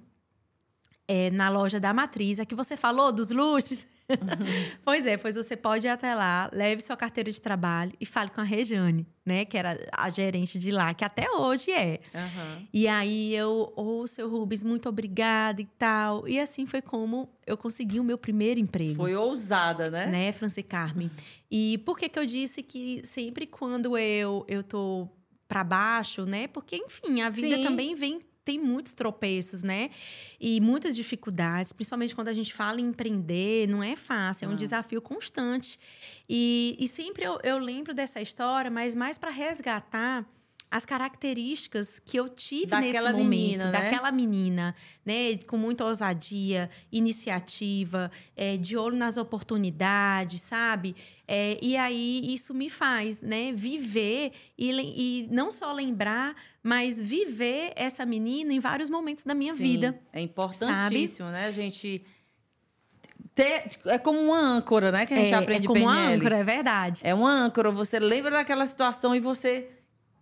[1.08, 3.99] é, na loja da Matriz, a que você falou dos lustres.
[4.84, 8.30] pois é, pois você pode ir até lá, leve sua carteira de trabalho e fale
[8.30, 9.46] com a Rejane, né?
[9.46, 12.00] Que era a gerente de lá, que até hoje é.
[12.74, 16.28] E aí eu, ô, seu Rubens, muito obrigada e tal.
[16.28, 20.06] E assim foi como eu consegui o meu primeiro emprego Foi ousada, né?
[20.08, 21.10] né, Franci Carmen?
[21.50, 25.08] E por que que eu disse que sempre quando eu eu tô
[25.48, 26.48] para baixo, né?
[26.48, 27.64] Porque enfim, a vida Sim.
[27.64, 29.90] também vem tem muitos tropeços, né?
[30.40, 34.56] E muitas dificuldades, principalmente quando a gente fala em empreender, não é fácil, é um
[34.56, 35.80] desafio constante.
[36.28, 40.26] E, e sempre eu, eu lembro dessa história, mas mais para resgatar
[40.72, 43.72] as características que eu tive Daquela nesse momento, menina, né?
[43.72, 50.96] daquela menina, né, com muita ousadia, iniciativa, é, de olho nas oportunidades, sabe?
[51.28, 57.74] É, e aí isso me faz, né, viver e, e não só lembrar, mas viver
[57.76, 60.00] essa menina em vários momentos da minha Sim, vida.
[60.14, 61.48] É importantíssimo, né?
[61.48, 62.06] A gente
[63.34, 63.64] ter.
[63.86, 65.06] É como uma âncora, né?
[65.06, 66.16] Que a gente é, aprende é como uma PNL.
[66.16, 67.02] âncora, é verdade.
[67.04, 67.72] É uma âncora.
[67.72, 69.79] Você lembra daquela situação e você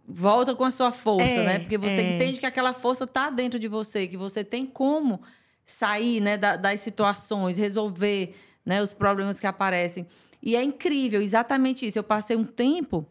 [0.07, 1.59] volta com a sua força, É, né?
[1.59, 2.15] Porque você é.
[2.15, 5.21] entende que aquela força tá dentro de você, que você tem como
[5.65, 8.33] sair, né, da- das situações, resolver,
[8.65, 10.07] né, os problemas que aparecem.
[10.41, 11.99] E é incrível, exatamente isso.
[11.99, 13.05] Eu passei um tempo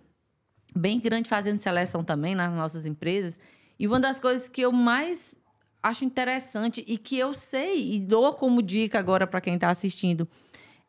[0.74, 3.38] bem grande fazendo seleção também nas nossas empresas.
[3.78, 5.36] E uma das coisas que eu mais
[5.82, 10.26] acho interessante e que eu sei e dou como dica agora para quem está assistindo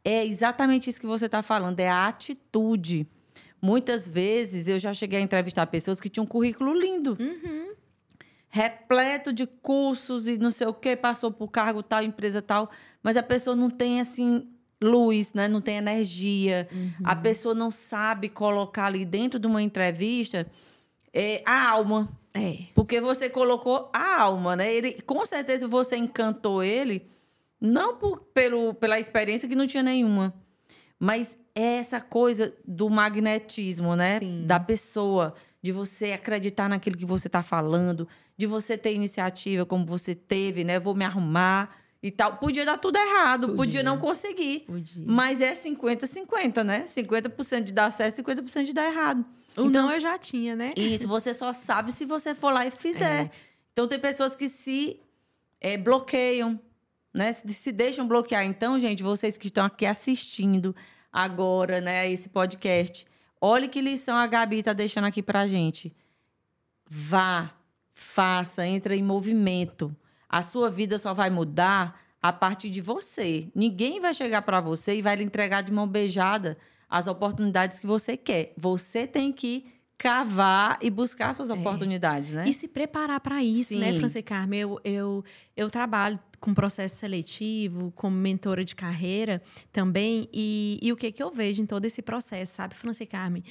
[0.05, 3.05] é exatamente isso que você está falando, é a atitude.
[3.61, 7.17] Muitas vezes eu já cheguei a entrevistar pessoas que tinham um currículo lindo.
[8.49, 12.69] Repleto de cursos e não sei o quê, passou por cargo tal, empresa tal,
[13.03, 14.47] mas a pessoa não tem assim
[14.81, 15.47] luz, né?
[15.47, 16.67] Não tem energia.
[17.03, 20.45] A pessoa não sabe colocar ali dentro de uma entrevista
[21.13, 22.07] é, a alma.
[22.33, 22.65] É.
[22.75, 24.71] Porque você colocou a alma, né?
[24.71, 27.07] Ele, com certeza você encantou ele,
[27.59, 30.31] não por, pelo, pela experiência que não tinha nenhuma,
[30.99, 34.19] mas é essa coisa do magnetismo, né?
[34.19, 34.45] Sim.
[34.45, 39.83] Da pessoa, de você acreditar naquilo que você está falando, de você ter iniciativa como
[39.83, 40.79] você teve, né?
[40.79, 42.37] Vou me arrumar e tal.
[42.37, 43.83] Podia dar tudo errado, podia, Podia.
[43.83, 44.65] não conseguir.
[44.67, 45.03] Podia.
[45.07, 46.83] Mas é 50-50, né?
[46.83, 49.25] 50% de dar certo, 50% de dar errado.
[49.57, 50.73] O não eu já tinha, né?
[50.77, 53.31] Isso você só sabe se você for lá e fizer.
[53.73, 54.99] Então tem pessoas que se
[55.59, 56.59] eh, bloqueiam,
[57.11, 57.33] né?
[57.33, 58.45] Se, se deixam bloquear.
[58.45, 60.75] Então, gente, vocês que estão aqui assistindo
[61.17, 63.03] agora, né, a esse podcast,
[63.41, 65.91] olhe que lição a Gabi tá deixando aqui pra gente.
[66.87, 67.49] Vá,
[67.95, 69.95] faça, entra em movimento.
[70.29, 73.49] A sua vida só vai mudar a partir de você.
[73.55, 76.55] Ninguém vai chegar para você e vai lhe entregar de mão beijada
[76.87, 78.53] as oportunidades que você quer.
[78.55, 79.65] Você tem que
[79.97, 82.45] cavar e buscar suas oportunidades, né?
[82.47, 83.99] E se preparar para isso, né, Sim.
[83.99, 84.59] Franci Carmen?
[84.59, 85.25] Eu, eu,
[85.55, 90.27] eu trabalho com processo seletivo, como mentora de carreira também.
[90.33, 93.43] E, e o que, que eu vejo em todo esse processo, sabe, Franci Carmen?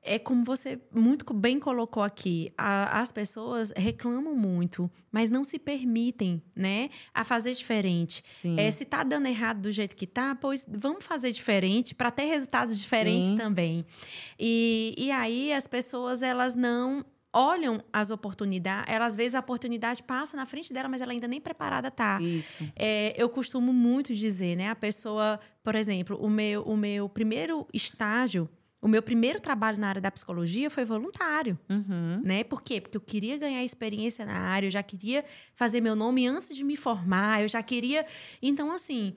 [0.00, 5.58] É como você muito bem colocou aqui, a- as pessoas reclamam muito, mas não se
[5.58, 8.22] permitem, né, a fazer diferente.
[8.24, 8.58] Sim.
[8.58, 12.24] É, se tá dando errado do jeito que tá, pois vamos fazer diferente para ter
[12.26, 13.36] resultados diferentes Sim.
[13.36, 13.84] também.
[14.38, 20.02] E, e aí as pessoas elas não olham as oportunidades, elas às vezes a oportunidade
[20.02, 22.20] passa na frente dela, mas ela ainda nem preparada tá.
[22.20, 22.70] Isso.
[22.76, 24.70] É, eu costumo muito dizer, né?
[24.70, 28.48] A pessoa, por exemplo, o meu, o meu primeiro estágio,
[28.80, 32.20] o meu primeiro trabalho na área da psicologia foi voluntário, Uhum.
[32.22, 32.44] né?
[32.44, 32.80] Por quê?
[32.80, 36.62] Porque eu queria ganhar experiência na área, eu já queria fazer meu nome antes de
[36.62, 38.06] me formar, eu já queria.
[38.40, 39.14] Então, assim.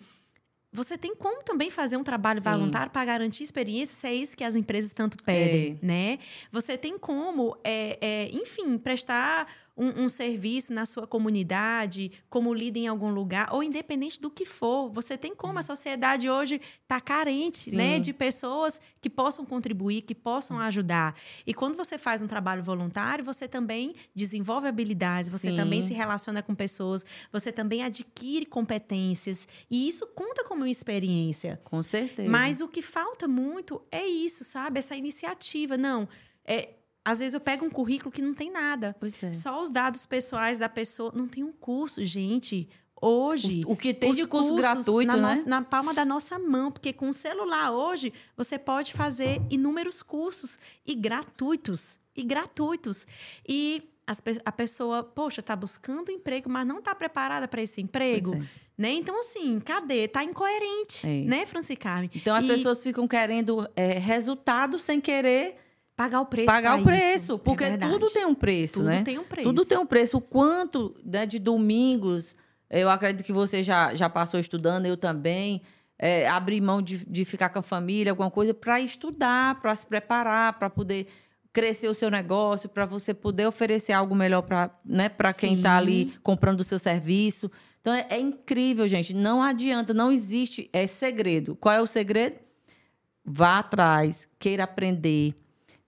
[0.73, 2.49] Você tem como também fazer um trabalho Sim.
[2.49, 6.17] voluntário para garantir experiência, se é isso que as empresas tanto pedem, né?
[6.49, 9.47] Você tem como, é, é, enfim, prestar
[9.81, 14.45] um, um serviço na sua comunidade, como líder em algum lugar, ou independente do que
[14.45, 14.91] for.
[14.91, 15.57] Você tem como.
[15.57, 17.75] A sociedade hoje está carente Sim.
[17.75, 21.15] né, de pessoas que possam contribuir, que possam ajudar.
[21.47, 25.55] E quando você faz um trabalho voluntário, você também desenvolve habilidades, você Sim.
[25.55, 29.47] também se relaciona com pessoas, você também adquire competências.
[29.69, 31.59] E isso conta como uma experiência.
[31.63, 32.29] Com certeza.
[32.29, 34.77] Mas o que falta muito é isso, sabe?
[34.77, 35.75] Essa iniciativa.
[35.75, 36.07] Não,
[36.45, 36.69] é,
[37.03, 38.95] às vezes eu pego um currículo que não tem nada.
[39.23, 39.33] É.
[39.33, 41.11] Só os dados pessoais da pessoa.
[41.15, 42.67] Não tem um curso, gente.
[43.01, 43.63] Hoje.
[43.65, 45.21] O- o que tem de curso gratuito, na né?
[45.29, 46.71] nossa- na palma da nossa mão.
[46.71, 51.99] Porque com o celular hoje, você pode fazer inúmeros cursos e gratuitos.
[52.15, 53.07] E gratuitos.
[53.47, 58.35] E as a pessoa, poxa, tá buscando emprego, mas não tá preparada para esse emprego,
[58.35, 58.41] é.
[58.77, 58.91] né?
[58.91, 60.07] Então, assim, cadê?
[60.07, 61.23] Tá incoerente, É.
[61.23, 62.09] né, Franci Carmen?
[62.13, 65.55] Então as E pessoas ficam querendo é, resultado sem querer
[65.95, 67.15] pagar o preço pagar o preço.
[67.15, 67.39] isso.
[67.39, 69.03] Porque é tudo tem um preço, Tudo né?
[69.03, 69.47] tem um preço.
[69.47, 70.17] Tudo tem um preço.
[70.17, 72.35] O quanto né, de domingos,
[72.69, 75.61] eu acredito que você já, já passou estudando, eu também.
[76.03, 79.85] É, abrir mão de, de ficar com a família, alguma coisa, para estudar, para se
[79.85, 81.05] preparar, para poder
[81.53, 85.77] crescer o seu negócio, para você poder oferecer algo melhor para né, para quem está
[85.77, 87.51] ali comprando o seu serviço.
[87.81, 89.13] Então é, é incrível, gente.
[89.13, 91.55] Não adianta, não existe é segredo.
[91.55, 92.37] Qual é o segredo?
[93.25, 95.35] Vá atrás, queira aprender.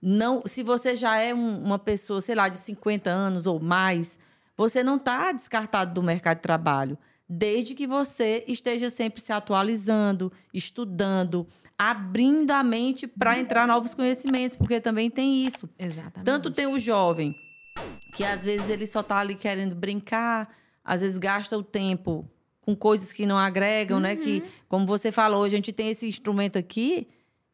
[0.06, 4.18] Não, se você já é um- uma pessoa, sei lá, de 50 anos ou mais,
[4.56, 10.30] você não está descartado do mercado de trabalho, desde que você esteja sempre se atualizando,
[10.52, 11.46] estudando,
[11.78, 15.68] abrindo a mente para entrar novos conhecimentos, porque também tem isso.
[15.78, 16.26] Exatamente.
[16.26, 17.34] Tanto tem o jovem,
[18.12, 22.28] que às vezes ele só tá ali querendo brincar, às vezes gasta o tempo
[22.60, 24.16] com coisas que não agregam, né?
[24.16, 24.48] Que, Uhum.
[24.68, 27.08] como você falou, a gente tem esse instrumento aqui,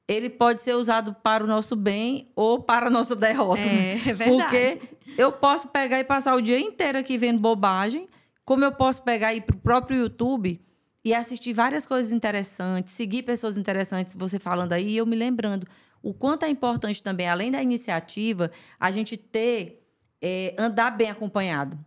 [0.09, 3.61] ele pode ser usado para o nosso bem ou para a nossa derrota.
[3.61, 4.79] É, é verdade.
[4.79, 4.81] Porque
[5.17, 8.09] eu posso pegar e passar o dia inteiro aqui vendo bobagem,
[8.45, 10.61] como eu posso pegar e ir para o próprio YouTube
[11.05, 15.67] e assistir várias coisas interessantes, seguir pessoas interessantes, você falando aí, e eu me lembrando
[16.03, 19.87] o quanto é importante também, além da iniciativa, a gente ter,
[20.21, 21.79] é, andar bem acompanhado.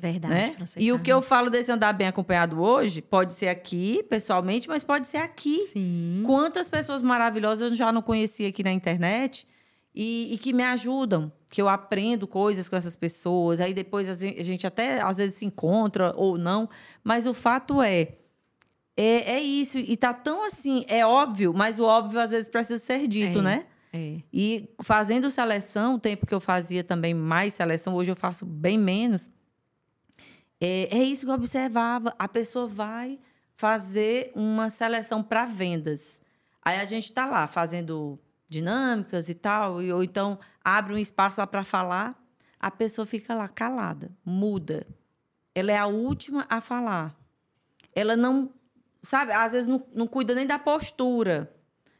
[0.00, 0.56] Verdade, Né?
[0.76, 1.10] E o que Carmen.
[1.10, 5.60] eu falo desse andar bem acompanhado hoje, pode ser aqui, pessoalmente, mas pode ser aqui.
[5.62, 6.22] Sim.
[6.26, 9.46] Quantas pessoas maravilhosas eu já não conheci aqui na internet
[9.94, 13.60] e, e que me ajudam, que eu aprendo coisas com essas pessoas.
[13.60, 16.68] Aí depois a gente até às vezes se encontra ou não,
[17.02, 18.08] mas o fato é.
[18.98, 22.78] É, é isso, e tá tão assim, é óbvio, mas o óbvio às vezes precisa
[22.82, 23.42] ser dito, É.
[23.42, 23.66] né?
[23.92, 24.16] É.
[24.32, 28.78] E fazendo seleção, o tempo que eu fazia também mais seleção, hoje eu faço bem
[28.78, 29.30] menos.
[30.60, 32.14] É, é isso que eu observava.
[32.18, 33.18] A pessoa vai
[33.54, 36.20] fazer uma seleção para vendas.
[36.62, 41.40] Aí a gente está lá fazendo dinâmicas e tal, e, ou então abre um espaço
[41.40, 42.20] lá para falar,
[42.60, 44.86] a pessoa fica lá calada, muda.
[45.54, 47.14] Ela é a última a falar.
[47.94, 48.52] Ela não,
[49.02, 51.52] sabe, às vezes não, não cuida nem da postura.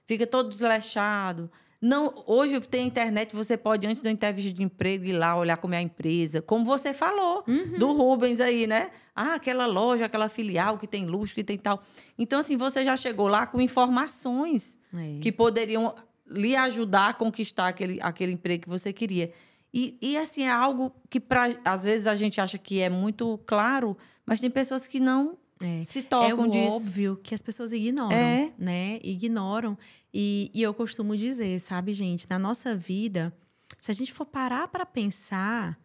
[0.07, 1.51] Fica todo desleixado.
[1.81, 5.75] Não, hoje tem internet, você pode, antes da entrevista de emprego, ir lá olhar como
[5.75, 6.41] é a empresa.
[6.41, 7.45] Como você falou,
[7.79, 8.91] do Rubens aí, né?
[9.15, 11.81] Ah, aquela loja, aquela filial que tem luxo, que tem tal.
[12.19, 15.19] Então, assim, você já chegou lá com informações É.
[15.21, 15.95] que poderiam
[16.29, 19.33] lhe ajudar a conquistar aquele, aquele emprego que você queria.
[19.73, 23.39] E, e assim, é algo que, pra, às vezes, a gente acha que é muito
[23.47, 25.83] claro, mas tem pessoas que não É.
[25.83, 26.73] se É tocam o disso.
[26.77, 28.53] óbvio que as pessoas ignoram, É.
[28.59, 28.99] né?
[29.03, 29.77] Ignoram.
[30.13, 33.35] E, e eu costumo dizer, sabe, gente, na nossa vida,
[33.79, 35.79] se a gente for parar para pensar,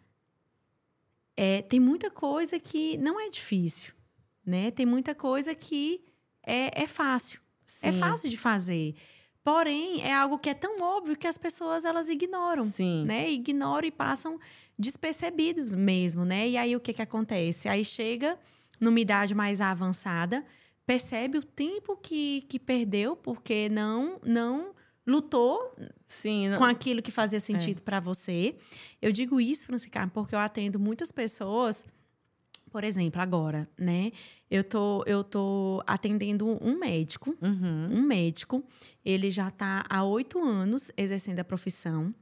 [1.38, 3.94] é, tem muita coisa que não é difícil,
[4.46, 4.72] né?
[4.72, 6.02] Tem muita coisa que
[6.46, 7.40] é, é fácil.
[7.82, 8.00] É Sim.
[8.00, 8.96] fácil de fazer.
[9.44, 13.06] Porém, é algo que é tão óbvio que as pessoas elas ignoram Sim.
[13.06, 13.32] né?
[13.32, 14.38] Ignoram e passam
[14.78, 16.48] despercebidos mesmo, né?
[16.50, 17.68] E aí o que que acontece?
[17.70, 18.38] Aí chega
[18.82, 20.44] numa idade mais avançada,
[20.86, 24.74] percebe o tempo que, que perdeu porque não não
[25.08, 25.76] lutou
[26.08, 26.50] Sim.
[26.50, 28.56] não- com aquilo que fazia sentido pra você.
[29.02, 31.86] Eu digo isso, Francisca, porque eu atendo muitas pessoas,
[32.72, 34.12] por exemplo, agora, né?
[34.50, 37.90] Eu tô eu tô atendendo um médico Uhum.
[37.92, 38.64] um médico,
[39.06, 42.14] ele já está há oito anos exercendo a profissão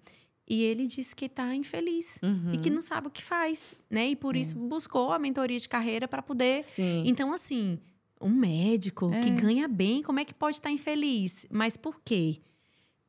[0.49, 2.53] e ele disse que está infeliz Uhum.
[2.53, 4.09] e que não sabe o que faz, né?
[4.09, 6.63] E por isso buscou a mentoria de carreira para poder.
[6.63, 7.03] Sim.
[7.05, 7.77] Então, assim,
[8.19, 9.31] um médico que É.
[9.31, 11.45] ganha bem, como é que pode estar infeliz?
[11.49, 12.39] Mas por quê?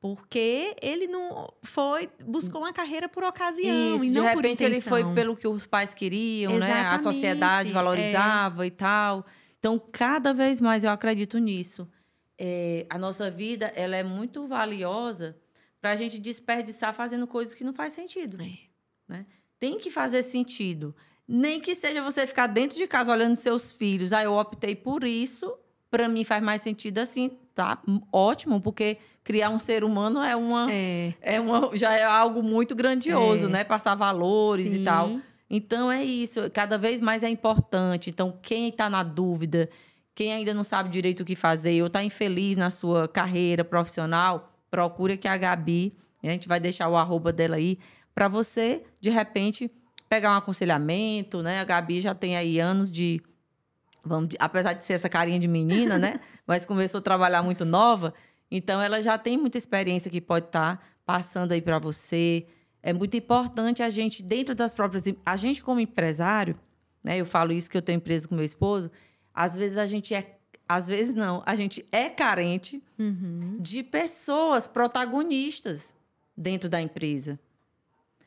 [0.00, 4.64] Porque ele não foi, buscou uma carreira por ocasião Isso, e de não por repente
[4.64, 4.90] ele intenção.
[4.98, 6.66] foi pelo que os pais queriam, né?
[6.66, 7.72] A Exatamente, sociedade é.
[7.72, 9.26] valorizava e tal.
[9.59, 11.87] Então, cada vez mais eu acredito nisso.
[12.38, 15.37] É, a nossa vida ela é muito valiosa
[15.81, 18.37] para a gente desperdiçar fazendo coisas que não faz sentido.
[18.43, 18.59] É.
[19.09, 19.27] Né?
[19.59, 20.95] Tem que fazer sentido.
[21.27, 24.12] Nem que seja você ficar dentro de casa olhando seus filhos.
[24.12, 25.53] Ah, eu optei por isso.
[25.90, 27.83] Para mim faz mais sentido assim, tá?
[28.12, 31.14] Ótimo, porque criar um ser humano é uma É.
[31.21, 33.49] é uma, já é algo muito grandioso, É.
[33.49, 33.64] né?
[33.64, 34.83] Passar valores Sim.
[34.83, 35.21] e tal.
[35.49, 38.09] Então é isso, cada vez mais é importante.
[38.09, 39.68] Então, quem está na dúvida,
[40.14, 44.49] quem ainda não sabe direito o que fazer ou está infeliz na sua carreira profissional,
[44.71, 47.79] procura que a Gabi, a gente vai deixar o arroba dela aí,
[48.14, 49.71] para você, de repente,
[50.09, 51.61] pegar um aconselhamento, né?
[51.61, 53.21] A Gabi já tem aí anos de.
[54.05, 56.21] Vamos, apesar de ser essa carinha de menina, né?
[56.47, 58.12] Mas começou a trabalhar muito nova.
[58.51, 62.47] Então, ela já tem muita experiência que pode estar passando aí para você.
[62.83, 65.05] É muito importante a gente, dentro das próprias.
[65.25, 66.59] A gente, como empresário,
[67.03, 67.16] né?
[67.18, 68.91] Eu falo isso que eu tenho empresa com meu esposo,
[69.35, 70.39] às vezes a gente é.
[70.73, 72.81] Às vezes não, a gente é carente
[73.59, 75.97] de pessoas protagonistas
[76.37, 77.41] dentro da empresa.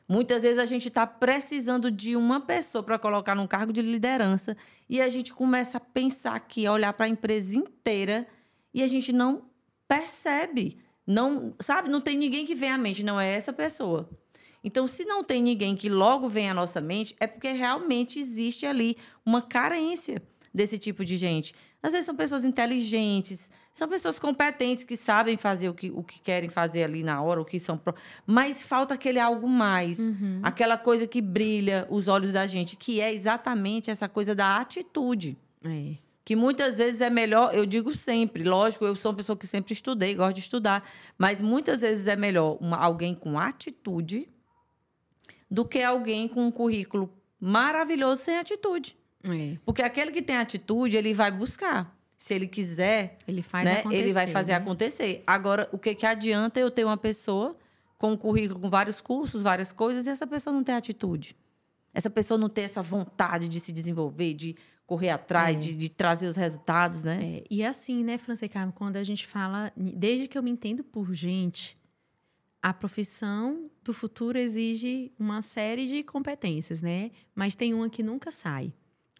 [0.06, 4.54] Muitas vezes a gente está precisando de uma pessoa para colocar num cargo de liderança
[4.90, 8.26] e a gente começa a pensar aqui, a olhar para a empresa inteira
[8.74, 9.46] e a gente não
[9.88, 10.76] percebe.
[11.06, 14.06] Não, sabe, não tem ninguém que vem à mente, não é essa pessoa.
[14.62, 18.66] Então, se não tem ninguém que logo vem à nossa mente, é porque realmente existe
[18.66, 20.22] ali uma carência
[20.54, 21.52] desse tipo de gente.
[21.84, 26.18] Às vezes são pessoas inteligentes, são pessoas competentes que sabem fazer o que, o que
[26.18, 27.76] querem fazer ali na hora, o que são.
[27.76, 27.94] pro-
[28.26, 29.98] Mas falta aquele algo mais,
[30.42, 35.36] aquela coisa que brilha os olhos da gente, que é exatamente essa coisa da atitude
[35.62, 35.96] É.
[36.24, 39.74] que muitas vezes é melhor, eu digo sempre, lógico, eu sou uma pessoa que sempre
[39.74, 44.26] estudei, gosto de estudar, mas muitas vezes é melhor uma- alguém com atitude
[45.50, 48.96] do que alguém com um currículo maravilhoso sem atitude.
[49.24, 49.56] É.
[49.64, 51.94] Porque aquele que tem atitude, ele vai buscar.
[52.16, 54.58] Se ele quiser, Ele faz né, ele vai fazer né?
[54.58, 55.22] acontecer.
[55.26, 57.56] Agora, o que, que adianta eu ter uma pessoa
[57.98, 61.36] com um currículo com vários cursos, várias coisas, e essa pessoa não ter atitude?
[61.92, 64.56] Essa pessoa não ter essa vontade de se desenvolver, de
[64.86, 67.18] correr atrás, de, de trazer os resultados, né?
[67.22, 68.18] É, e assim, né,
[68.50, 71.78] Carmen, quando a gente fala, desde que eu me entendo por gente,
[72.62, 77.10] a profissão do futuro exige uma série de competências, né?
[77.34, 78.72] Mas tem uma que nunca sai,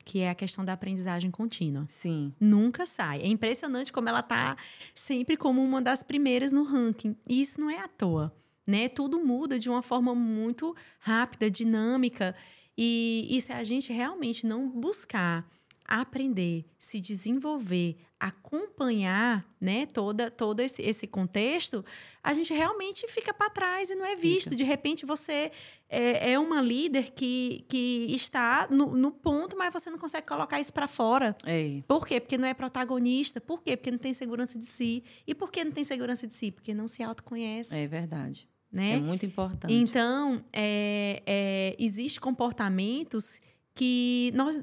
[0.05, 1.85] que é a questão da aprendizagem contínua.
[1.89, 2.33] Sim.
[2.39, 3.23] Nunca sai.
[3.23, 4.57] É impressionante como ela está
[4.95, 7.17] sempre como uma das primeiras no ranking.
[7.29, 8.35] E isso não é à toa,
[8.67, 8.89] né?
[8.89, 12.35] Tudo muda de uma forma muito rápida, dinâmica.
[12.77, 15.49] E, e se a gente realmente não buscar
[15.87, 21.85] aprender, se desenvolver, acompanhar, né, toda, todo esse, esse contexto,
[22.23, 24.55] a gente realmente fica para trás e não é visto.
[24.57, 25.51] De repente você
[25.89, 30.59] é, é uma líder que, que está no, no ponto, mas você não consegue colocar
[30.61, 31.37] isso para fora.
[31.45, 31.77] É.
[31.87, 32.21] Por quê?
[32.21, 33.41] Porque não é protagonista.
[33.41, 33.77] Por quê?
[33.77, 35.03] Porque não tem segurança de si.
[35.27, 36.51] E por que não tem segurança de si?
[36.51, 38.49] Porque não se autoconhece, É verdade.
[38.73, 38.93] né?
[38.95, 39.73] É muito importante.
[39.73, 43.41] Então, é, é, existem comportamentos
[43.75, 44.63] que nós...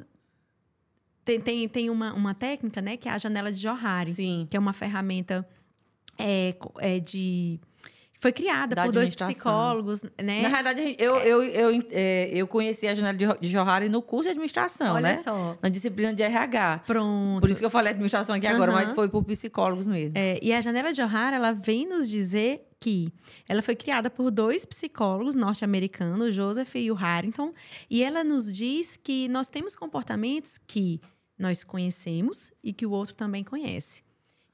[1.32, 2.98] Tem, tem, tem uma, uma técnica, né?
[2.98, 4.14] Que é a janela de Johari.
[4.14, 4.48] Sim.
[4.50, 5.48] Que é uma ferramenta
[6.18, 7.60] é, é de...
[8.20, 10.44] Foi criada Da por dois psicólogos, né?
[10.44, 14.00] Na realidade, eu, eu, eu, é, eu conheci a janela de Jo- de Johari no
[14.00, 15.16] curso de administração, Olha né?
[15.16, 15.58] só.
[15.60, 16.84] Na disciplina de RH.
[16.86, 17.42] Pronto.
[17.42, 18.82] Por isso que eu falei administração aqui agora, Aham.
[18.82, 20.16] mas foi por psicólogos mesmo.
[20.16, 23.10] É, e a janela de O'Hara, ela vem nos dizer que
[23.50, 27.52] ela foi criada por dois psicólogos norte-americanos, Joseph e o Harrington,
[27.90, 31.02] e ela nos diz que nós temos comportamentos que
[31.42, 34.04] nós conhecemos e que o outro também conhece,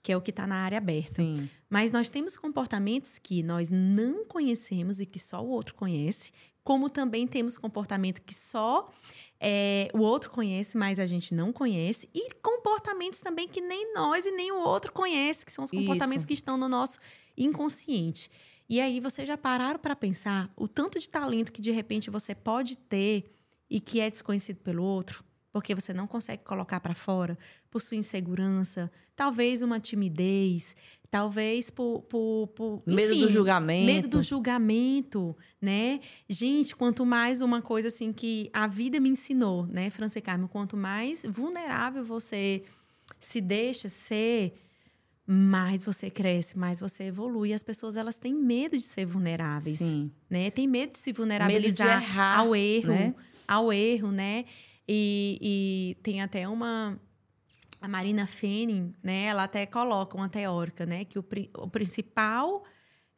[0.01, 1.15] que é o que está na área aberta.
[1.15, 1.49] Sim.
[1.69, 6.31] Mas nós temos comportamentos que nós não conhecemos e que só o outro conhece,
[6.63, 8.89] como também temos comportamento que só
[9.39, 14.25] é, o outro conhece, mas a gente não conhece, e comportamentos também que nem nós
[14.25, 16.27] e nem o outro conhece, que são os comportamentos Isso.
[16.27, 16.99] que estão no nosso
[17.38, 18.31] inconsciente.
[18.69, 22.33] E aí vocês já pararam para pensar o tanto de talento que de repente você
[22.33, 23.25] pode ter
[23.69, 25.26] e que é desconhecido pelo outro?
[25.58, 27.36] Porque você não consegue colocar para fora
[27.72, 30.76] por sua insegurança, talvez uma timidez,
[31.10, 32.03] talvez por.
[32.03, 33.86] por, por Medo do enfim, julgamento.
[33.88, 35.99] Medo do julgamento, né?
[36.30, 40.47] Gente, quanto mais uma coisa assim que a vida me ensinou, né, França Carmen?
[40.47, 42.64] Quanto mais vulnerável você
[43.20, 44.53] se deixa ser,
[45.26, 47.49] mais você cresce, mais você evolui.
[47.49, 50.12] E as pessoas elas têm medo de ser vulneráveis, Sim.
[50.30, 50.51] né?
[50.51, 53.16] Tem medo de se vulnerabilizar errar, ao erro, né?
[53.47, 54.45] ao erro, né?
[54.88, 56.99] E, e tem até uma
[57.81, 59.25] a Marina Fenning, né?
[59.25, 61.05] Ela até coloca uma teórica, né?
[61.05, 61.25] Que o,
[61.57, 62.63] o principal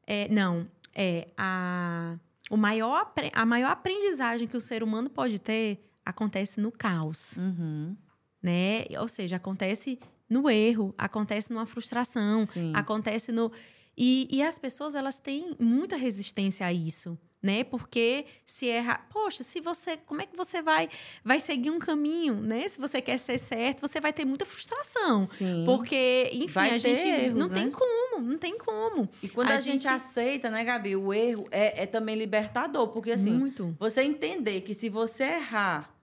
[0.05, 0.65] é não
[0.95, 2.17] é a
[2.49, 7.95] o maior a maior aprendizagem que o ser humano pode ter acontece no caos Uhum.
[8.41, 8.85] né?
[8.99, 12.71] Ou seja, acontece no erro, acontece numa frustração, Sim.
[12.75, 13.51] acontece no
[13.97, 17.63] e, e as pessoas elas têm muita resistência a isso, né?
[17.63, 20.89] Porque se erra, poxa, se você, como é que você vai
[21.23, 22.67] vai seguir um caminho, né?
[22.67, 25.21] Se você quer ser certo, você vai ter muita frustração.
[25.21, 25.63] Sim.
[25.65, 27.55] Porque, enfim, Vai a gente erros, não né?
[27.61, 29.09] tem como, não tem como.
[29.23, 29.87] E quando a, gente...
[29.87, 32.89] aceita, né, Gabi, o erro é, é também libertador.
[32.89, 33.75] Porque, assim, Muito.
[33.79, 35.93] você entender que se você errar,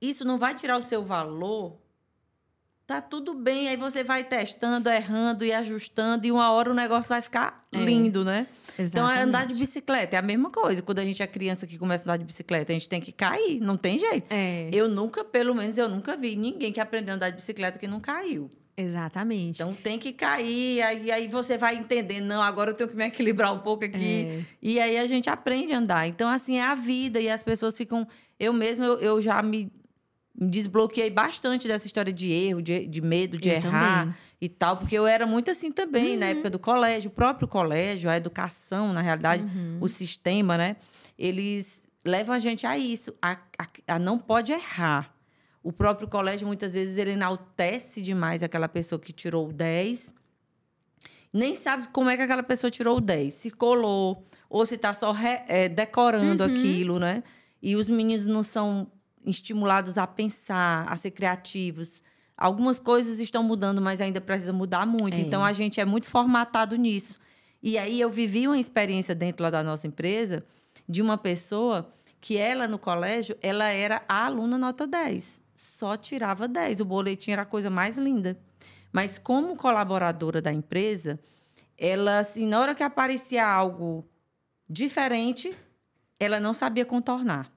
[0.00, 1.78] isso não vai tirar o seu valor,
[2.86, 3.68] tá tudo bem.
[3.68, 7.78] Aí você vai testando, errando e ajustando, e uma hora o negócio vai ficar É.
[7.78, 8.24] lindo,
[8.78, 8.84] né?
[8.88, 9.60] Então, é andar de Exatamente.
[9.60, 10.82] bicicleta é a mesma coisa.
[10.82, 13.12] Quando a gente é criança que começa a andar de bicicleta, a gente tem que
[13.12, 14.26] cair, não tem jeito.
[14.30, 14.68] É.
[14.72, 17.86] Eu nunca, pelo menos, eu nunca vi ninguém que aprendeu a andar de bicicleta que
[17.86, 18.50] não caiu.
[18.76, 19.62] Exatamente.
[19.62, 23.06] Então tem que cair, aí, aí você vai entender, não, agora eu tenho que me
[23.06, 24.26] equilibrar um pouco aqui.
[24.26, 24.44] É.
[24.60, 26.06] E aí a gente aprende a andar.
[26.06, 28.06] Então, assim, é a vida e as pessoas ficam.
[28.38, 29.72] Eu mesma, eu, eu já me
[30.38, 34.14] me desbloqueei bastante dessa história de erro, de, de medo de Eu errar também.
[34.40, 36.18] e tal, porque eu era muito assim também, Uhum.
[36.20, 39.78] na época do colégio, o próprio colégio, a educação, na realidade, Uhum.
[39.80, 40.76] o sistema, né?
[41.18, 45.14] Eles levam a gente a isso, a, a, a não pode errar.
[45.62, 50.14] O próprio colégio, muitas vezes, ele enaltece demais aquela pessoa que tirou o 10,
[51.32, 54.94] nem sabe como é que aquela pessoa tirou o 10, se colou, ou se está
[54.94, 56.50] só re- eh, decorando Uhum.
[56.50, 57.22] aquilo, né?
[57.60, 58.86] E os meninos não são
[59.26, 62.00] estimulados a pensar, a ser criativos.
[62.36, 65.16] Algumas coisas estão mudando, mas ainda precisa mudar muito.
[65.16, 65.20] É.
[65.20, 67.18] Então a gente é muito formatado nisso.
[67.62, 70.44] E aí eu vivi uma experiência dentro lá da nossa empresa
[70.88, 71.88] de uma pessoa
[72.20, 75.42] que ela no colégio, ela era a aluna nota 10.
[75.54, 76.80] Só tirava 10.
[76.80, 78.38] O boletim era a coisa mais linda.
[78.92, 81.18] Mas como colaboradora da empresa,
[81.76, 84.08] ela assim, na hora que aparecia algo
[84.68, 85.56] diferente,
[86.18, 87.55] ela não sabia contornar.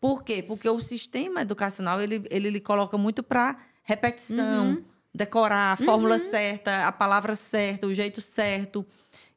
[0.00, 0.42] Por quê?
[0.42, 4.82] Porque o sistema educacional ele, ele lhe coloca muito para repetição,
[5.14, 8.86] decorar a fórmula certa, a palavra certa, o jeito certo.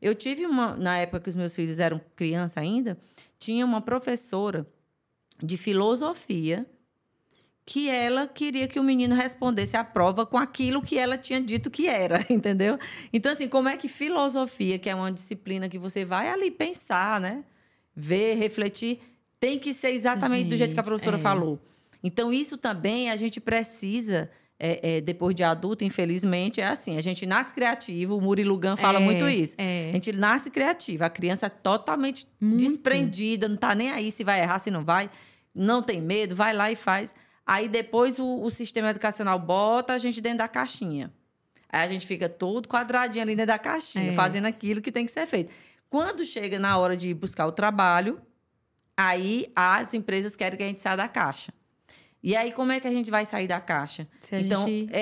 [0.01, 2.97] Eu tive uma, na época que os meus filhos eram criança ainda,
[3.37, 4.65] tinha uma professora
[5.41, 6.65] de filosofia
[7.65, 11.71] que ela queria que o menino respondesse a prova com aquilo que ela tinha dito
[11.71, 12.77] que era, entendeu?
[13.11, 17.21] Então, assim, como é que filosofia, que é uma disciplina que você vai ali pensar,
[17.21, 17.43] né?
[17.95, 18.99] Ver, refletir,
[19.43, 21.19] tem que ser exatamente do jeito que a Gente, professora é.
[21.19, 21.59] falou.
[22.01, 24.29] Então, isso também a gente precisa,
[24.59, 28.77] é, é, depois de adulto, infelizmente, é assim: a gente nasce criativo, o Murilo Gun
[28.77, 29.55] fala É, muito isso.
[29.57, 29.89] é.
[29.89, 32.57] A gente nasce criativa, a criança é totalmente Muito.
[32.59, 35.09] desprendida, não tá nem aí se vai errar, se não vai,
[35.53, 37.13] não tem medo, vai lá e faz.
[37.45, 41.11] Aí depois o, o sistema educacional bota a gente dentro da caixinha.
[41.69, 44.13] Aí a gente fica todo quadradinho ali dentro da caixinha, É.
[44.13, 45.51] fazendo aquilo que tem que ser feito.
[45.89, 48.21] Quando chega na hora de buscar o trabalho,
[48.97, 51.53] aí as empresas querem que a gente saia da caixa.
[52.21, 54.07] E aí, como é que a gente vai sair da caixa?
[54.19, 54.49] Se a gente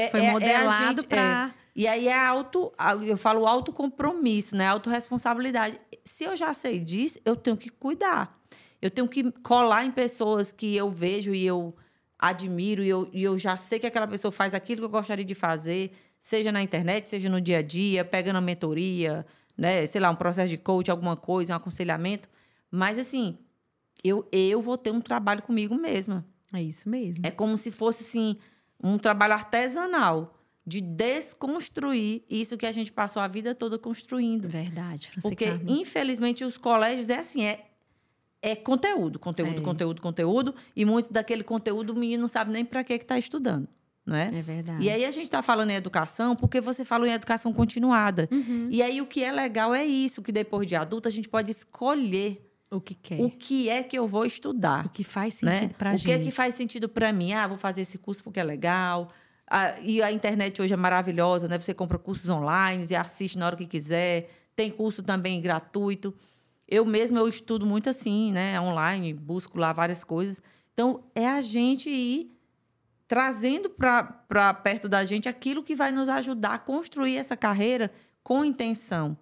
[0.10, 1.62] foi a modelado gente- pra- é.
[1.74, 2.72] E aí é auto,
[3.08, 4.68] eu falo autocompromisso, né?
[4.68, 5.80] Autoresponsabilidade.
[6.04, 8.38] Se eu já sei disso, eu tenho que cuidar.
[8.82, 11.74] Eu tenho que colar em pessoas que eu vejo e eu
[12.20, 15.24] admiro e eu, e eu já sei que aquela pessoa faz aquilo que eu gostaria
[15.26, 19.26] de fazer, seja na internet, seja no dia a dia, pegando a mentoria,
[19.58, 19.86] né?
[19.86, 22.28] Sei lá, um processo de coach, alguma coisa, um aconselhamento.
[22.70, 23.38] Mas assim,
[24.04, 26.26] eu, eu vou ter um trabalho comigo mesma.
[26.54, 27.26] É isso mesmo.
[27.26, 28.38] É como se fosse assim
[28.84, 34.48] um trabalho artesanal de desconstruir isso que a gente passou a vida toda construindo.
[34.48, 35.30] Verdade, Francisca.
[35.30, 35.82] Porque, Carmen.
[35.82, 37.66] infelizmente, os colégios é assim, é,
[38.42, 39.62] é conteúdo, conteúdo, É.
[39.62, 43.68] conteúdo, conteúdo, e muito daquele conteúdo o menino não sabe nem para que está estudando,
[44.06, 44.28] não é?
[44.28, 44.84] É verdade.
[44.84, 48.28] E aí a gente está falando em educação porque você falou em educação continuada.
[48.32, 48.68] Uhum.
[48.72, 51.50] E aí o que é legal é isso, que depois de adulto a gente pode
[51.52, 53.20] escolher O que quer.
[53.20, 55.54] o que é que eu vou estudar O que faz né?
[55.54, 56.06] sentido pra o gente.
[56.06, 57.34] que é que faz sentido para mim?
[57.34, 59.10] Ah, vou fazer esse curso porque é legal.
[59.46, 61.60] Ah, e a internet hoje é maravilhosa, né?
[61.60, 64.30] Você compra cursos online e assiste na hora que quiser.
[64.56, 66.14] Tem curso também gratuito.
[66.66, 68.60] Eu mesma eu estudo muito assim, né?
[68.62, 70.42] Online, busco lá várias coisas.
[70.74, 72.32] Então, é a gente ir
[73.06, 77.92] trazendo para perto da gente aquilo que vai nos ajudar a construir essa carreira
[78.24, 79.18] com intenção.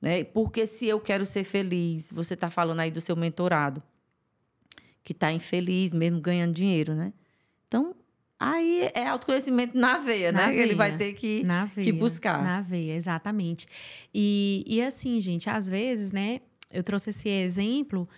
[0.00, 0.24] Né?
[0.24, 3.82] Porque se eu quero ser feliz, você está falando aí do seu mentorado,
[5.04, 7.12] que está infeliz, mesmo ganhando dinheiro, né?
[7.68, 7.94] Então,
[8.38, 10.54] aí é autoconhecimento na veia, Na né?
[10.54, 10.98] Que ele vai veia.
[10.98, 12.42] ter que, na que veia, buscar.
[12.42, 13.66] Na veia, exatamente.
[14.14, 16.40] E, e assim, gente, às vezes, né?
[16.70, 18.08] Eu trouxe esse exemplo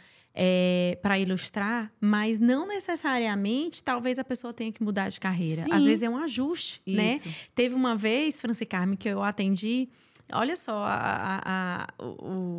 [1.03, 5.62] para ilustrar, mas não necessariamente, talvez a pessoa tenha que mudar de carreira.
[5.70, 5.89] Às Sim.
[5.89, 7.16] vezes é um ajuste, né?
[7.16, 7.28] Isso.
[7.55, 9.89] Teve uma vez, Franci Carmen, que eu atendi.
[10.35, 12.07] Olha só, a- a- o,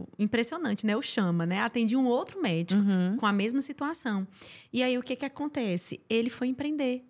[0.03, 0.95] o- impressionante, né?
[0.95, 1.61] O chama, né?
[1.61, 3.17] Atendi um outro médico Uhum.
[3.17, 4.27] com a mesma situação.
[4.71, 5.99] E aí, o que que acontece?
[6.09, 7.03] Ele foi empreender.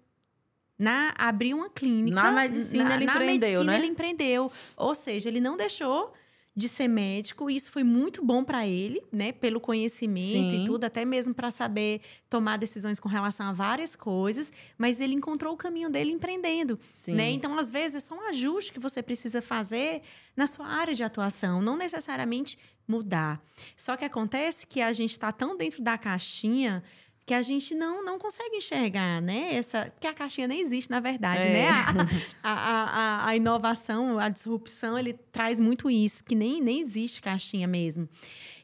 [0.78, 2.16] Na, abriu uma clínica.
[2.22, 3.78] Na medicina ele na empreendeu, medicina né?
[3.78, 4.52] ele empreendeu.
[4.76, 6.12] Ou seja, ele não deixou
[6.56, 7.50] de ser médico.
[7.50, 9.32] E isso foi muito bom para ele, né?
[9.32, 10.64] Pelo conhecimento Sim.
[10.64, 14.52] e tudo, até mesmo para saber tomar decisões com relação a várias coisas.
[14.78, 16.80] Mas ele encontrou o caminho dele empreendendo.
[16.92, 17.14] Sim.
[17.14, 17.32] Né?
[17.32, 20.02] Então, às vezes, é só um ajuste que você precisa fazer
[20.36, 23.42] na sua área de atuação, não necessariamente mudar.
[23.78, 26.84] Só que acontece que a gente está tão dentro da caixinha
[27.26, 29.56] que a gente não, não consegue enxergar, né?
[29.56, 31.54] Essa, porque a caixinha nem existe, na verdade, É.
[31.54, 31.70] né?
[32.44, 37.22] A, a, a, a inovação, a disrupção, ele traz muito isso, que nem, nem existe
[37.22, 38.08] caixinha mesmo.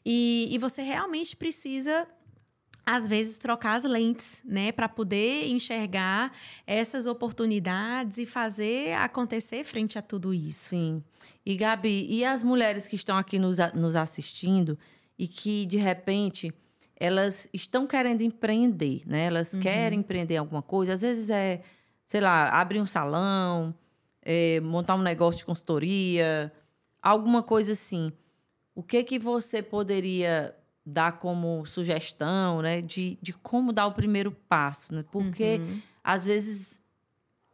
[0.05, 2.07] E, e você realmente precisa
[2.85, 6.33] às vezes trocar as lentes, né, para poder enxergar
[6.65, 10.69] essas oportunidades e fazer acontecer frente a tudo isso.
[10.69, 11.03] Sim.
[11.45, 14.77] E Gabi, e as mulheres que estão aqui nos, nos assistindo
[15.19, 16.51] e que de repente
[16.99, 19.25] elas estão querendo empreender, né?
[19.25, 21.61] Elas querem empreender alguma coisa, às vezes é,
[22.05, 23.73] sei lá, abrir um salão,
[24.21, 26.51] é, montar um negócio de consultoria,
[27.01, 28.11] alguma coisa assim.
[28.75, 34.31] O que que você poderia dar como sugestão, né, de, de como dar o primeiro
[34.31, 35.05] passo, né?
[35.11, 35.61] Porque
[36.03, 36.79] às vezes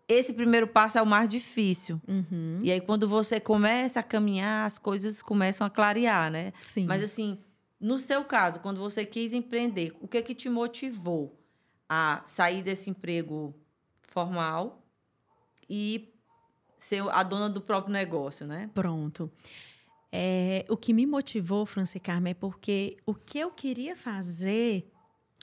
[0.07, 1.99] esse primeiro passo é o mais difícil.
[2.07, 2.59] Uhum.
[2.63, 6.53] E aí, quando você começa a caminhar, as coisas começam a clarear, né?
[6.61, 6.85] Sim.
[6.85, 7.39] Mas, assim,
[7.79, 11.39] no seu caso, quando você quis empreender, o que que te motivou
[11.87, 13.53] a sair desse emprego
[14.01, 14.83] formal
[15.69, 16.13] e
[16.77, 18.69] ser a dona do próprio negócio, né?
[18.73, 19.31] Pronto.
[20.11, 24.89] É, o que me motivou, Franci Carmen, é porque o que eu queria fazer,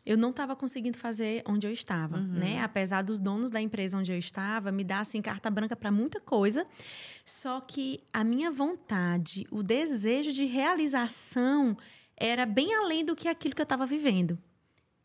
[0.06, 2.62] eu não estava conseguindo fazer onde eu estava, né?
[2.62, 6.20] Apesar dos donos da empresa onde eu estava me dar assim carta branca para muita
[6.20, 6.66] coisa,
[7.24, 11.76] só que a minha vontade, o desejo de realização
[12.16, 14.38] era bem além do que aquilo que eu estava vivendo.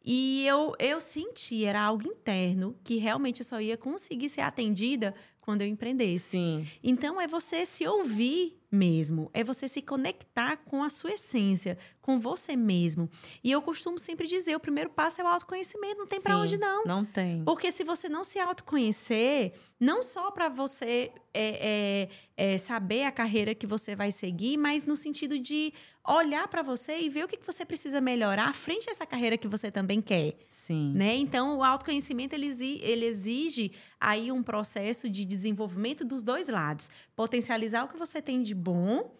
[0.10, 5.14] E eu, eu senti, era algo interno, que realmente eu só ia conseguir ser atendida
[5.42, 6.30] quando eu empreendesse.
[6.32, 6.68] Sim.
[6.82, 12.20] Então é você se ouvir mesmo, é você se conectar com a sua essência, com
[12.20, 13.10] você mesmo.
[13.44, 16.58] E eu costumo sempre dizer, o primeiro passo é o autoconhecimento, não tem Sim, onde
[16.58, 16.84] não.
[16.86, 17.44] Não tem.
[17.44, 23.12] Porque se você não se autoconhecer, não só para você é, é, é, saber a
[23.12, 25.74] carreira que você vai seguir, mas no sentido de
[26.08, 29.38] olhar para você e ver o que que você precisa melhorar frente a essa carreira
[29.38, 30.94] que você também quer Sim.
[30.96, 31.16] né?
[31.16, 36.90] Então, o autoconhecimento ele exi- ele exige aí um processo de desenvolvimento dos dois lados,
[37.18, 39.12] potencializar o que você tem de bom,